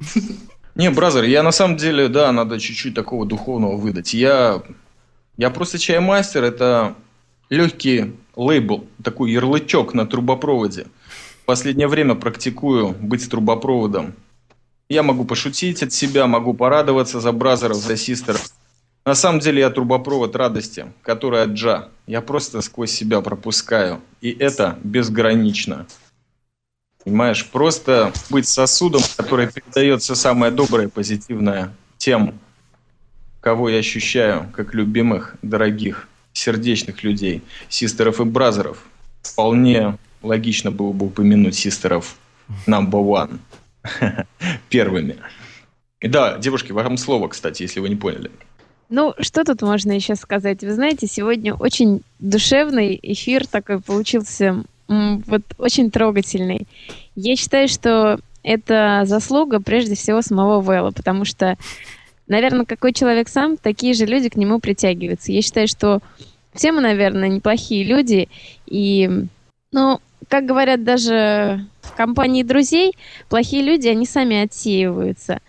Не, 0.74 0.90
бразер, 0.90 1.24
я 1.24 1.42
на 1.42 1.52
самом 1.52 1.76
деле, 1.76 2.08
да, 2.08 2.32
надо 2.32 2.58
чуть-чуть 2.58 2.94
такого 2.94 3.26
духовного 3.26 3.76
выдать. 3.76 4.14
Я, 4.14 4.62
я 5.37 5.50
просто 5.50 5.78
чаймастер, 5.78 6.44
это 6.44 6.94
легкий 7.50 8.14
лейбл, 8.37 8.87
такой 9.04 9.32
ярлычок 9.32 9.92
на 9.92 10.06
трубопроводе. 10.06 10.87
В 11.42 11.44
последнее 11.44 11.88
время 11.88 12.14
практикую 12.14 12.96
быть 13.00 13.28
трубопроводом. 13.28 14.14
Я 14.88 15.02
могу 15.02 15.24
пошутить 15.24 15.82
от 15.82 15.92
себя, 15.92 16.26
могу 16.26 16.54
порадоваться 16.54 17.20
за 17.20 17.32
бразеров, 17.32 17.76
за 17.76 17.96
систеров. 17.96 18.50
На 19.04 19.14
самом 19.14 19.40
деле 19.40 19.61
я 19.61 19.70
трубопровод 19.70 20.37
радости, 20.37 20.87
который 21.02 21.42
от 21.42 21.50
Джа. 21.50 21.88
Я 22.06 22.20
просто 22.22 22.61
сквозь 22.62 22.92
себя 22.92 23.20
пропускаю. 23.20 24.00
И 24.20 24.30
это 24.30 24.78
безгранично. 24.85 25.87
Понимаешь, 27.05 27.49
просто 27.51 28.12
быть 28.31 28.47
сосудом, 28.47 29.03
который 29.17 29.49
передает 29.49 30.03
все 30.03 30.15
самое 30.15 30.53
доброе, 30.53 30.88
позитивное 30.88 31.75
тем, 31.99 32.38
кого 33.41 33.69
я 33.69 33.79
ощущаю 33.79 34.49
как 34.55 34.73
любимых, 34.73 35.37
дорогих, 35.43 36.09
сердечных 36.33 37.03
людей, 37.03 37.43
систеров 37.69 38.21
и 38.21 38.25
бразеров. 38.25 38.85
Вполне 39.23 39.99
логично 40.23 40.71
было 40.71 40.93
бы 40.93 41.07
упомянуть 41.07 41.57
систеров 41.57 42.17
number 42.67 43.03
one 43.03 43.38
первыми. 44.69 45.17
И 46.01 46.09
да, 46.09 46.38
девушки, 46.38 46.73
вам 46.73 46.97
слово, 46.97 47.29
кстати, 47.29 47.62
если 47.62 47.81
вы 47.81 47.88
не 47.88 47.97
поняли. 47.97 48.31
Ну, 48.88 49.15
что 49.21 49.45
тут 49.45 49.62
можно 49.62 49.93
еще 49.93 50.17
сказать? 50.17 50.62
Вы 50.62 50.75
знаете, 50.75 51.07
сегодня 51.07 51.55
очень 51.55 52.03
душевный 52.19 52.99
эфир 53.03 53.47
такой 53.47 53.81
получился, 53.81 54.65
вот 55.26 55.42
очень 55.59 55.90
трогательный. 55.90 56.66
Я 57.14 57.37
считаю, 57.37 57.68
что 57.68 58.18
это 58.42 59.02
заслуга 59.05 59.61
прежде 59.61 59.94
всего 59.94 60.22
самого 60.22 60.61
Вэлла, 60.61 60.90
потому 60.90 61.24
что, 61.24 61.57
наверное, 62.26 62.66
какой 62.66 62.92
человек 62.92 63.28
сам, 63.28 63.57
такие 63.57 63.94
же 63.94 64.07
люди 64.07 64.28
к 64.28 64.37
нему 64.37 64.59
притягиваются. 64.59 65.33
Я 65.33 65.42
считаю, 65.42 65.68
что 65.68 66.00
все 66.55 66.72
мы, 66.72 66.81
наверное, 66.81 67.28
неплохие 67.28 67.85
люди, 67.85 68.28
и, 68.66 69.11
ну, 69.70 70.00
как 70.28 70.46
говорят 70.46 70.85
даже 70.85 71.66
в 71.81 71.92
компании 71.94 72.42
друзей, 72.42 72.92
плохие 73.28 73.62
люди, 73.62 73.88
они 73.88 74.07
сами 74.07 74.42
отсеиваются. 74.42 75.40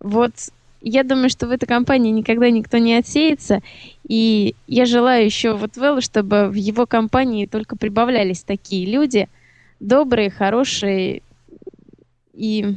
Вот 0.00 0.32
я 0.80 1.02
думаю, 1.02 1.28
что 1.28 1.46
в 1.46 1.50
этой 1.50 1.66
компании 1.66 2.10
никогда 2.10 2.50
никто 2.50 2.78
не 2.78 2.94
отсеется. 2.94 3.60
И 4.08 4.54
я 4.66 4.84
желаю 4.86 5.24
еще 5.24 5.54
вот 5.54 5.76
Вэллу, 5.76 6.00
чтобы 6.00 6.48
в 6.48 6.54
его 6.54 6.86
компании 6.86 7.46
только 7.46 7.76
прибавлялись 7.76 8.42
такие 8.42 8.86
люди, 8.86 9.28
добрые, 9.80 10.30
хорошие, 10.30 11.22
и 12.32 12.74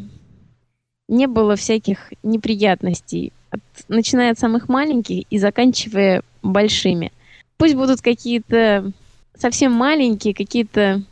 не 1.08 1.28
было 1.28 1.56
всяких 1.56 2.14
неприятностей, 2.24 3.32
от, 3.50 3.62
начиная 3.88 4.32
от 4.32 4.40
самых 4.40 4.70
маленьких 4.70 5.26
и 5.30 5.38
заканчивая 5.38 6.24
большими. 6.42 7.12
Пусть 7.58 7.76
будут 7.76 8.02
какие-то 8.02 8.92
совсем 9.38 9.72
маленькие, 9.74 10.34
какие-то 10.34 11.04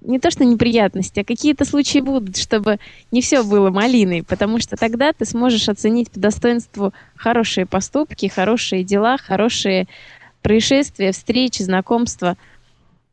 не 0.00 0.18
то 0.18 0.30
что 0.30 0.44
неприятности, 0.44 1.20
а 1.20 1.24
какие-то 1.24 1.64
случаи 1.64 1.98
будут, 2.00 2.36
чтобы 2.36 2.78
не 3.10 3.20
все 3.20 3.42
было 3.42 3.70
малиной, 3.70 4.22
потому 4.22 4.58
что 4.60 4.76
тогда 4.76 5.12
ты 5.12 5.24
сможешь 5.24 5.68
оценить 5.68 6.10
по 6.10 6.20
достоинству 6.20 6.92
хорошие 7.16 7.66
поступки, 7.66 8.28
хорошие 8.28 8.84
дела, 8.84 9.18
хорошие 9.18 9.86
происшествия, 10.42 11.12
встречи, 11.12 11.62
знакомства. 11.62 12.36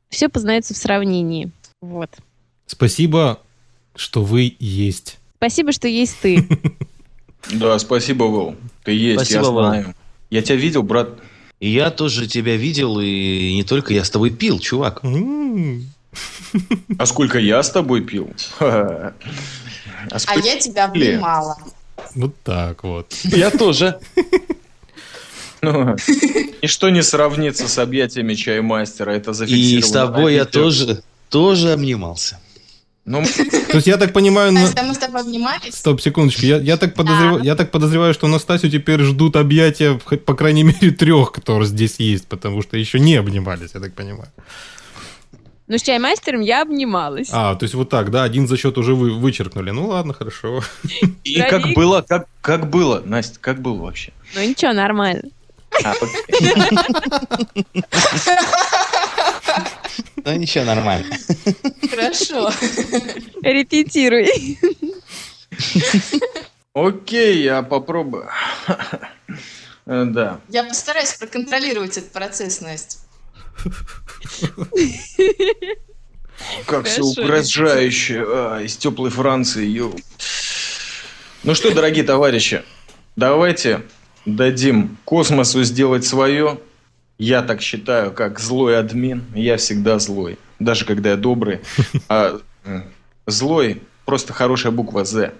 Все 0.09 0.29
познается 0.29 0.73
в 0.73 0.77
сравнении. 0.77 1.51
Вот. 1.81 2.09
Спасибо, 2.65 3.39
что 3.95 4.23
вы 4.23 4.55
есть. 4.59 5.19
Спасибо, 5.37 5.71
что 5.71 5.87
есть 5.87 6.17
ты. 6.21 6.47
Да, 7.53 7.79
спасибо, 7.79 8.25
Вол. 8.25 8.55
Ты 8.83 8.91
есть, 8.91 9.31
я 9.31 9.41
знаю. 9.41 9.95
Я 10.29 10.41
тебя 10.41 10.57
видел, 10.57 10.83
брат. 10.83 11.17
И 11.61 11.69
я 11.69 11.91
тоже 11.91 12.27
тебя 12.27 12.57
видел, 12.57 12.99
и 12.99 13.53
не 13.53 13.63
только 13.63 13.93
я 13.93 14.03
с 14.03 14.09
тобой 14.09 14.31
пил, 14.31 14.59
чувак. 14.59 15.01
А 16.97 17.05
сколько 17.05 17.39
я 17.39 17.61
с 17.61 17.69
тобой 17.71 18.01
пил? 18.01 18.31
А 20.09 20.17
А 20.27 20.35
я 20.37 20.57
тебя 20.57 20.85
обнимала. 20.85 21.57
Вот 22.15 22.33
так 22.43 22.83
вот. 22.83 23.13
Я 23.23 23.49
тоже. 23.51 23.99
Ну, 25.61 25.95
Ничто 26.61 26.89
не 26.89 27.01
сравнится 27.01 27.67
с 27.67 27.79
объятиями 27.79 28.35
чаймастера. 28.35 29.11
Это 29.11 29.33
зафиксировано. 29.33 29.79
И 29.79 29.81
с 29.81 29.91
тобой 29.91 30.35
я 30.35 30.45
тоже, 30.45 31.01
тоже 31.29 31.73
обнимался. 31.73 32.39
Ну, 33.05 33.23
То 33.23 33.75
есть 33.77 33.87
я 33.87 33.97
так 33.97 34.13
понимаю... 34.13 34.51
на- 34.51 34.59
мы 34.83 34.93
с 34.93 34.97
тобой 34.97 35.21
обнимались? 35.21 35.73
Стоп, 35.75 36.01
секундочку. 36.01 36.45
Я, 36.45 36.57
я, 36.57 36.77
так 36.77 36.93
подозреваю, 36.93 37.41
я 37.43 37.55
так 37.55 37.71
подозреваю, 37.71 38.13
что 38.13 38.27
Настасью 38.27 38.69
теперь 38.69 39.01
ждут 39.01 39.35
объятия, 39.35 39.97
хоть, 40.05 40.25
по 40.25 40.35
крайней 40.35 40.63
мере, 40.63 40.91
трех, 40.97 41.31
которые 41.31 41.67
здесь 41.67 41.95
есть, 41.99 42.27
потому 42.27 42.61
что 42.61 42.77
еще 42.77 42.99
не 42.99 43.15
обнимались, 43.15 43.71
я 43.73 43.79
так 43.79 43.93
понимаю. 43.93 44.29
Ну, 45.67 45.77
с 45.77 45.81
чаймастером 45.81 46.39
я 46.41 46.61
обнималась. 46.61 47.29
А, 47.33 47.55
то 47.55 47.63
есть 47.63 47.75
вот 47.75 47.89
так, 47.89 48.09
да, 48.09 48.23
один 48.23 48.47
зачет 48.47 48.77
уже 48.77 48.95
вы, 48.95 49.11
вычеркнули. 49.11 49.71
Ну 49.71 49.87
ладно, 49.87 50.13
хорошо. 50.13 50.61
и 51.25 51.41
как 51.41 51.73
было, 51.73 52.01
как, 52.01 52.27
как 52.41 52.69
было, 52.69 53.01
Настя, 53.05 53.37
как 53.41 53.61
было 53.61 53.75
вообще? 53.81 54.13
Ну, 54.33 54.41
ничего, 54.41 54.71
нормально. 54.73 55.23
А. 55.83 55.93
Ну, 60.23 60.33
ничего, 60.35 60.63
нормально. 60.65 61.05
Хорошо. 61.89 62.51
Репетируй. 63.41 64.27
Окей, 66.73 67.43
я 67.43 67.61
попробую. 67.61 68.29
Э, 69.85 70.03
Да. 70.05 70.39
Я 70.49 70.63
постараюсь 70.65 71.13
проконтролировать 71.13 71.97
этот 71.97 72.11
процесс, 72.11 72.59
Настя. 72.61 72.97
Как 76.65 76.85
все 76.85 77.01
угрожающе. 77.03 78.23
А, 78.27 78.61
из 78.61 78.77
теплой 78.77 79.09
Франции. 79.09 79.65
ё. 79.65 79.93
Ну 81.43 81.55
что, 81.55 81.73
дорогие 81.73 82.03
товарищи, 82.03 82.63
давайте 83.15 83.81
дадим 84.25 84.97
космосу 85.05 85.63
сделать 85.63 86.05
свое. 86.05 86.59
Я 87.17 87.41
так 87.41 87.61
считаю, 87.61 88.11
как 88.11 88.39
злой 88.39 88.77
админ. 88.77 89.23
Я 89.33 89.57
всегда 89.57 89.97
злой. 89.99 90.37
Даже 90.59 90.85
когда 90.85 91.11
я 91.11 91.15
добрый. 91.15 91.61
А 92.09 92.39
злой 93.25 93.81
просто 94.05 94.33
хорошая 94.33 94.71
буква 94.71 95.05
З. 95.05 95.33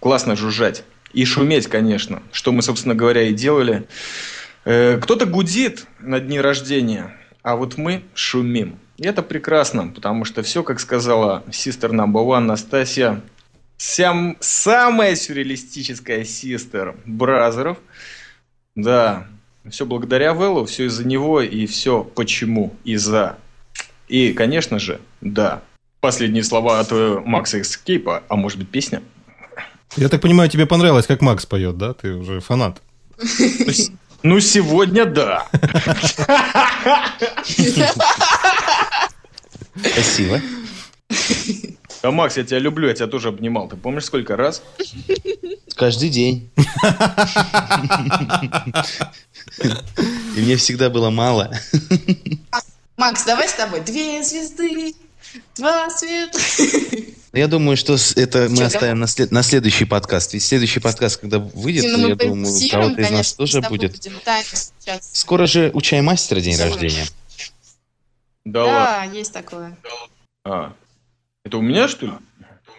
Классно 0.00 0.36
жужжать. 0.36 0.84
И 1.12 1.24
шуметь, 1.24 1.66
конечно. 1.66 2.22
Что 2.30 2.52
мы, 2.52 2.62
собственно 2.62 2.94
говоря, 2.94 3.22
и 3.22 3.32
делали. 3.34 3.88
Э, 4.64 4.98
Кто-то 5.02 5.24
гудит 5.26 5.86
на 5.98 6.20
дни 6.20 6.38
рождения, 6.40 7.16
а 7.42 7.56
вот 7.56 7.76
мы 7.76 8.02
шумим. 8.14 8.78
И 8.96 9.06
это 9.06 9.22
прекрасно, 9.22 9.88
потому 9.88 10.24
что 10.24 10.42
все, 10.42 10.62
как 10.62 10.80
сказала 10.80 11.44
сестер 11.52 11.92
number 11.92 12.24
one 12.26 12.40
Настасья, 12.40 13.22
сям, 13.76 14.36
самая 14.40 15.14
сюрреалистическая 15.14 16.24
сестер 16.24 16.96
Бразеров. 17.06 17.78
Да, 18.74 19.26
все 19.70 19.86
благодаря 19.86 20.34
Вэллу, 20.34 20.66
все 20.66 20.86
из-за 20.86 21.06
него 21.06 21.40
и 21.40 21.66
все 21.66 22.02
почему, 22.02 22.74
из-за. 22.84 23.38
И, 24.08 24.32
конечно 24.32 24.78
же, 24.78 25.00
да, 25.20 25.62
последние 26.00 26.42
слова 26.42 26.80
от 26.80 26.88
э, 26.90 27.20
Макса 27.24 27.60
Эскейпа, 27.60 28.22
а 28.28 28.36
может 28.36 28.58
быть 28.58 28.68
песня? 28.68 29.02
Я 29.96 30.08
так 30.08 30.20
понимаю, 30.20 30.50
тебе 30.50 30.66
понравилось, 30.66 31.06
как 31.06 31.20
Макс 31.20 31.46
поет, 31.46 31.78
да? 31.78 31.94
Ты 31.94 32.14
уже 32.14 32.40
фанат. 32.40 32.82
Ну, 34.22 34.40
сегодня 34.40 35.04
да. 35.06 35.46
Спасибо. 39.92 40.40
А, 42.02 42.10
Макс, 42.10 42.36
я 42.36 42.44
тебя 42.44 42.58
люблю, 42.58 42.88
я 42.88 42.94
тебя 42.94 43.06
тоже 43.06 43.28
обнимал. 43.28 43.68
Ты 43.68 43.76
помнишь, 43.76 44.04
сколько 44.04 44.36
раз? 44.36 44.62
Каждый 45.74 46.10
день. 46.10 46.50
И 50.36 50.40
мне 50.40 50.56
всегда 50.56 50.90
было 50.90 51.10
мало. 51.10 51.52
Макс, 52.96 53.24
давай 53.24 53.48
с 53.48 53.54
тобой. 53.54 53.80
Две 53.80 54.22
звезды, 54.24 54.94
два 55.56 55.90
света. 55.90 56.38
Я 57.32 57.46
думаю, 57.46 57.76
что 57.76 57.96
это 58.16 58.48
мы 58.48 58.56
Чё, 58.56 58.64
оставим 58.66 59.00
на, 59.00 59.06
след- 59.06 59.30
на 59.30 59.42
следующий 59.42 59.84
подкаст. 59.84 60.32
Ведь 60.32 60.42
следующий 60.42 60.80
подкаст, 60.80 61.20
когда 61.20 61.38
выйдет, 61.38 61.84
Ну, 61.96 62.08
я 62.08 62.14
думаю, 62.16 62.52
у 62.52 62.68
кого-то 62.70 63.00
из 63.02 63.10
нас 63.10 63.32
тоже 63.34 63.60
будет. 63.60 63.92
будем 63.92 64.12
сейчас. 64.24 65.10
Скоро 65.12 65.46
же 65.46 65.70
у 65.74 65.80
чаймастера 65.82 66.40
день 66.40 66.58
рождения. 66.58 67.04
Да, 68.44 68.64
ладно. 68.64 69.10
Да, 69.12 69.18
есть 69.18 69.32
такое. 69.32 69.76
А, 70.44 70.72
это 71.44 71.58
у 71.58 71.60
меня, 71.60 71.86
что 71.86 72.06
ли? 72.06 72.12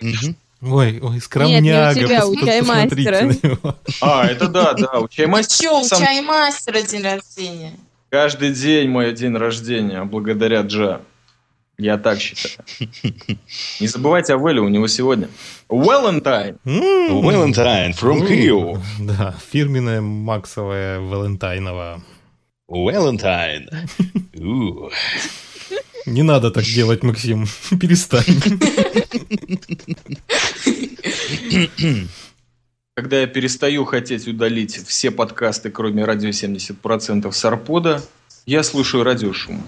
Мгм. 0.01 0.35
Ой, 0.61 0.99
ой, 0.99 1.21
скромняга. 1.21 1.99
тебя, 1.99 2.25
у 2.25 2.33
пос- 2.33 2.45
чаймастера. 2.45 3.11
посмотрите 3.11 3.47
на 3.47 3.47
него. 3.49 3.75
А, 4.01 4.25
это 4.25 4.47
да, 4.47 4.73
да, 4.73 4.99
у 4.99 5.07
чаймастера. 5.07 5.69
Че, 5.69 5.79
у 5.79 5.87
чаймастера 5.87 6.81
день 6.81 7.03
рождения? 7.03 7.73
Каждый 8.09 8.51
день 8.53 8.89
мой 8.89 9.13
день 9.13 9.35
рождения, 9.37 10.03
благодаря 10.03 10.61
Джа. 10.61 11.01
Я 11.79 11.97
так 11.97 12.19
считаю. 12.19 12.65
Не 13.79 13.87
забывайте 13.87 14.33
о 14.33 14.37
Вэлле, 14.37 14.59
у 14.59 14.67
него 14.67 14.87
сегодня. 14.87 15.29
Валентайн. 15.69 16.57
Valentine 16.65 17.93
from 17.97 18.27
Kyiv. 18.27 18.81
Да, 18.99 19.33
фирменная 19.51 20.01
Максовая 20.01 20.99
Валентайнова. 20.99 22.03
У. 22.67 22.91
Не 26.05 26.23
надо 26.23 26.51
так 26.51 26.65
делать, 26.65 27.01
Максим. 27.03 27.47
Перестань. 27.79 28.25
Когда 32.93 33.21
я 33.21 33.27
перестаю 33.27 33.85
хотеть 33.85 34.27
удалить 34.27 34.75
все 34.85 35.11
подкасты, 35.11 35.71
кроме 35.71 36.03
радио 36.03 36.29
70% 36.29 37.31
с 37.31 37.45
Арпода, 37.45 38.03
я 38.45 38.63
слушаю 38.63 39.05
радиошум. 39.05 39.63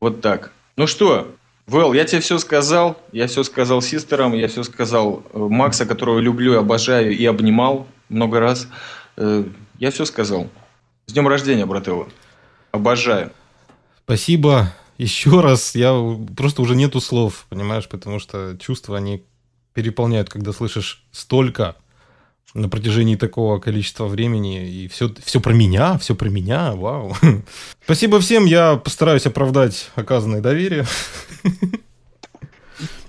Вот 0.00 0.22
так. 0.22 0.52
Ну 0.78 0.86
что, 0.86 1.34
Вэл, 1.66 1.92
я 1.92 2.04
тебе 2.04 2.20
все 2.20 2.38
сказал. 2.38 2.96
Я 3.10 3.26
все 3.26 3.42
сказал 3.42 3.82
систерам, 3.82 4.32
я 4.32 4.46
все 4.46 4.62
сказал 4.62 5.24
э, 5.32 5.36
Макса, 5.36 5.86
которого 5.86 6.20
люблю, 6.20 6.56
обожаю 6.56 7.10
и 7.18 7.26
обнимал 7.26 7.88
много 8.08 8.38
раз. 8.38 8.68
Э, 9.16 9.42
Я 9.80 9.90
все 9.90 10.04
сказал. 10.04 10.48
С 11.06 11.12
днем 11.12 11.26
рождения, 11.26 11.66
брателло. 11.66 12.06
Обожаю. 12.70 13.32
Спасибо. 14.04 14.72
Еще 14.98 15.40
раз, 15.40 15.74
я 15.74 15.92
просто 16.36 16.62
уже 16.62 16.76
нету 16.76 17.00
слов, 17.00 17.46
понимаешь, 17.48 17.88
потому 17.88 18.20
что 18.20 18.56
чувства, 18.60 18.98
они 18.98 19.24
переполняют, 19.74 20.30
когда 20.30 20.52
слышишь 20.52 21.02
столько 21.10 21.74
на 22.54 22.68
протяжении 22.68 23.16
такого 23.16 23.58
количества 23.58 24.06
времени, 24.06 24.68
и 24.68 24.88
все, 24.88 25.12
все 25.24 25.40
про 25.40 25.52
меня, 25.52 25.98
все 25.98 26.14
про 26.14 26.28
меня, 26.28 26.72
вау. 26.72 27.14
Спасибо 27.84 28.20
всем, 28.20 28.46
я 28.46 28.76
постараюсь 28.76 29.26
оправдать 29.26 29.90
оказанное 29.94 30.40
доверие. 30.40 30.86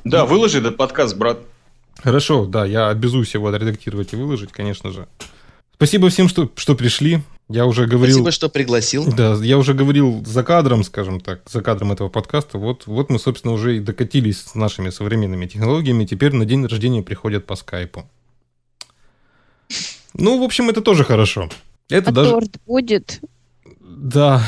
Да, 0.06 0.26
выложи 0.26 0.60
этот 0.60 0.78
подкаст, 0.78 1.16
брат. 1.18 1.40
Хорошо, 2.02 2.46
да, 2.46 2.66
я 2.66 2.90
обязуюсь 2.90 3.34
его 3.34 3.48
отредактировать 3.50 4.14
и 4.14 4.16
выложить, 4.16 4.52
конечно 4.52 4.92
же. 4.92 5.08
Спасибо 5.76 6.10
всем, 6.10 6.28
что, 6.28 6.50
что 6.56 6.74
пришли. 6.74 7.22
Я 7.48 7.66
уже 7.66 7.86
говорил... 7.86 8.16
Спасибо, 8.16 8.32
что 8.32 8.50
пригласил. 8.50 9.06
Да, 9.16 9.36
я 9.36 9.58
уже 9.58 9.74
говорил 9.74 10.24
за 10.26 10.44
кадром, 10.44 10.84
скажем 10.84 11.20
так, 11.20 11.42
за 11.50 11.62
кадром 11.62 11.92
этого 11.92 12.10
подкаста. 12.10 12.58
Вот, 12.58 12.88
вот 12.88 13.10
мы, 13.10 13.20
собственно, 13.20 13.54
уже 13.54 13.78
и 13.78 13.80
докатились 13.80 14.42
с 14.42 14.56
нашими 14.56 14.90
современными 14.90 15.48
технологиями. 15.48 16.06
Теперь 16.06 16.34
на 16.34 16.46
день 16.46 16.66
рождения 16.66 17.02
приходят 17.02 17.46
по 17.46 17.56
скайпу. 17.56 18.10
Ну, 20.14 20.40
в 20.40 20.44
общем, 20.44 20.70
это 20.70 20.82
тоже 20.82 21.04
хорошо. 21.04 21.50
Это 21.90 22.10
А 22.10 22.14
даже... 22.14 22.32
торт 22.32 22.52
будет? 22.66 23.20
Да. 23.82 24.44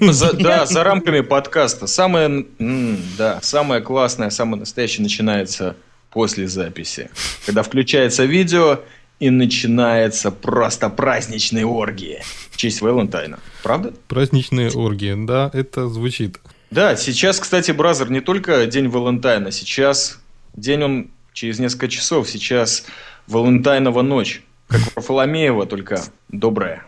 За- 0.00 0.32
да, 0.32 0.66
за 0.66 0.84
рамками 0.84 1.20
подкаста. 1.20 1.86
Самое, 1.86 2.46
да, 2.58 3.40
самое 3.42 3.80
классное, 3.80 4.30
самое 4.30 4.60
настоящее 4.60 5.02
начинается 5.02 5.76
после 6.10 6.48
записи. 6.48 7.10
Когда 7.46 7.62
включается 7.62 8.24
видео 8.24 8.80
и 9.18 9.30
начинается 9.30 10.30
просто 10.30 10.90
праздничные 10.90 11.64
оргии 11.64 12.22
в 12.50 12.56
честь 12.56 12.80
Валентайна. 12.82 13.38
Правда? 13.62 13.92
Праздничные 14.08 14.70
оргии. 14.70 15.14
Да, 15.26 15.50
это 15.52 15.88
звучит. 15.88 16.38
Да, 16.70 16.96
сейчас, 16.96 17.38
кстати, 17.38 17.70
Бразер, 17.70 18.10
не 18.10 18.20
только 18.20 18.66
день 18.66 18.88
Валентайна. 18.88 19.50
Сейчас 19.52 20.18
день 20.54 20.82
он 20.82 21.10
через 21.32 21.58
несколько 21.58 21.88
часов. 21.88 22.28
Сейчас 22.28 22.84
Валентайнова 23.26 24.02
ночь. 24.02 24.42
Как 24.68 24.80
Варфоломеева, 24.96 25.66
только 25.66 26.02
добрая. 26.28 26.84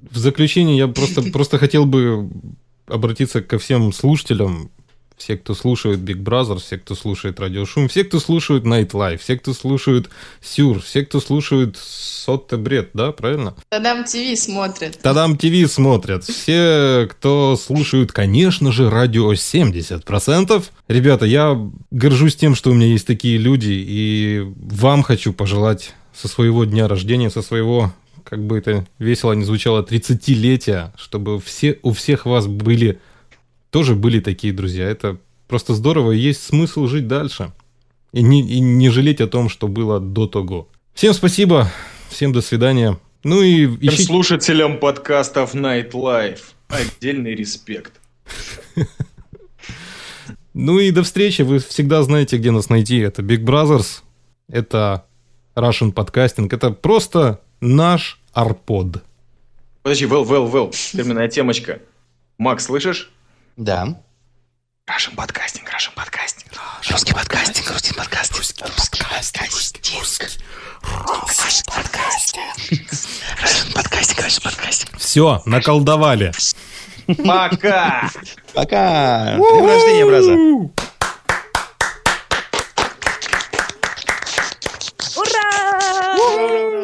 В 0.00 0.16
заключение 0.16 0.76
я 0.76 0.88
просто, 0.88 1.22
просто 1.22 1.58
хотел 1.58 1.86
бы 1.86 2.30
обратиться 2.86 3.40
ко 3.40 3.58
всем 3.58 3.92
слушателям, 3.92 4.70
все, 5.16 5.36
кто 5.36 5.54
слушает 5.54 6.00
Big 6.00 6.22
Brother, 6.22 6.58
все, 6.58 6.78
кто 6.78 6.94
слушает 6.94 7.38
Радиошум, 7.40 7.88
все, 7.88 8.04
кто 8.04 8.18
слушает 8.18 8.64
Night 8.64 8.90
Life, 8.90 9.18
все, 9.18 9.36
кто 9.36 9.52
слушает 9.52 10.10
Сюр, 10.42 10.80
все, 10.80 11.04
кто 11.04 11.20
слушает 11.20 11.76
Сотте 11.76 12.56
Бред, 12.56 12.90
да, 12.94 13.12
правильно? 13.12 13.54
Тадам 13.68 14.04
ТВ 14.04 14.36
смотрят. 14.36 14.98
Тадам 15.00 15.36
ТВ 15.36 15.70
смотрят. 15.70 16.24
Все, 16.24 17.08
кто 17.10 17.56
слушают, 17.56 18.12
конечно 18.12 18.72
же, 18.72 18.90
радио 18.90 19.32
70%. 19.32 20.64
Ребята, 20.88 21.26
я 21.26 21.58
горжусь 21.90 22.36
тем, 22.36 22.54
что 22.54 22.70
у 22.70 22.74
меня 22.74 22.86
есть 22.86 23.06
такие 23.06 23.38
люди, 23.38 23.72
и 23.72 24.42
вам 24.56 25.02
хочу 25.02 25.32
пожелать 25.32 25.94
со 26.14 26.28
своего 26.28 26.64
дня 26.64 26.88
рождения, 26.88 27.30
со 27.30 27.42
своего, 27.42 27.92
как 28.24 28.44
бы 28.44 28.58
это 28.58 28.86
весело 28.98 29.32
не 29.32 29.44
звучало, 29.44 29.82
30-летия, 29.82 30.92
чтобы 30.96 31.40
все, 31.40 31.78
у 31.82 31.92
всех 31.92 32.26
вас 32.26 32.46
были, 32.46 33.00
тоже 33.74 33.96
были 33.96 34.20
такие 34.20 34.52
друзья. 34.52 34.88
Это 34.88 35.18
просто 35.48 35.74
здорово, 35.74 36.12
и 36.12 36.18
есть 36.18 36.44
смысл 36.44 36.86
жить 36.86 37.08
дальше. 37.08 37.52
И 38.12 38.22
не, 38.22 38.40
и 38.40 38.60
не 38.60 38.88
жалеть 38.88 39.20
о 39.20 39.26
том, 39.26 39.48
что 39.48 39.66
было 39.66 39.98
до 39.98 40.28
того. 40.28 40.68
Всем 40.94 41.12
спасибо, 41.12 41.68
всем 42.08 42.32
до 42.32 42.40
свидания. 42.40 43.00
Ну 43.24 43.42
и 43.42 43.66
ищите... 43.84 44.04
слушателям 44.04 44.78
подкастов 44.78 45.56
Night 45.56 45.90
Life 45.90 46.38
отдельный 46.68 47.34
респект. 47.34 47.94
Ну 50.56 50.78
и 50.78 50.92
до 50.92 51.02
встречи. 51.02 51.42
Вы 51.42 51.58
всегда 51.58 52.00
знаете, 52.04 52.36
где 52.36 52.52
нас 52.52 52.68
найти. 52.68 52.98
Это 52.98 53.22
Big 53.22 53.42
Brothers, 53.42 54.02
это 54.48 55.04
Russian 55.56 55.92
Podcasting, 55.92 56.46
это 56.48 56.70
просто 56.70 57.40
наш 57.60 58.20
арпод. 58.32 59.02
Подожди, 59.82 60.06
Вэл, 60.06 60.22
Вэл, 60.22 60.46
Вэл, 60.46 60.70
фирменная 60.72 61.26
темочка. 61.26 61.80
Макс, 62.38 62.66
слышишь? 62.66 63.10
Да. 63.56 63.96
Russian 64.88 65.14
подкастинг, 65.14 65.68
Russian 65.70 65.94
подкастинг. 65.94 66.50
Русский 66.90 67.14
подкастинг, 67.14 67.70
русский 67.70 67.94
подкастинг. 67.94 68.38
Русский 68.38 68.64
подкастинг. 69.04 69.52
Русский 69.52 70.02
подкастинг. 71.64 72.44
Russian 73.40 73.72
подкастинг, 73.74 74.18
Russian 74.18 74.42
подкастинг. 74.42 74.98
Все, 74.98 75.40
наколдовали. 75.46 76.32
Пока. 77.24 78.10
Пока. 78.54 79.36
Днем 79.36 79.66
рождения, 79.66 80.04
браза. 80.04 80.32
Ура! 85.16 86.16
Ура! 86.18 86.80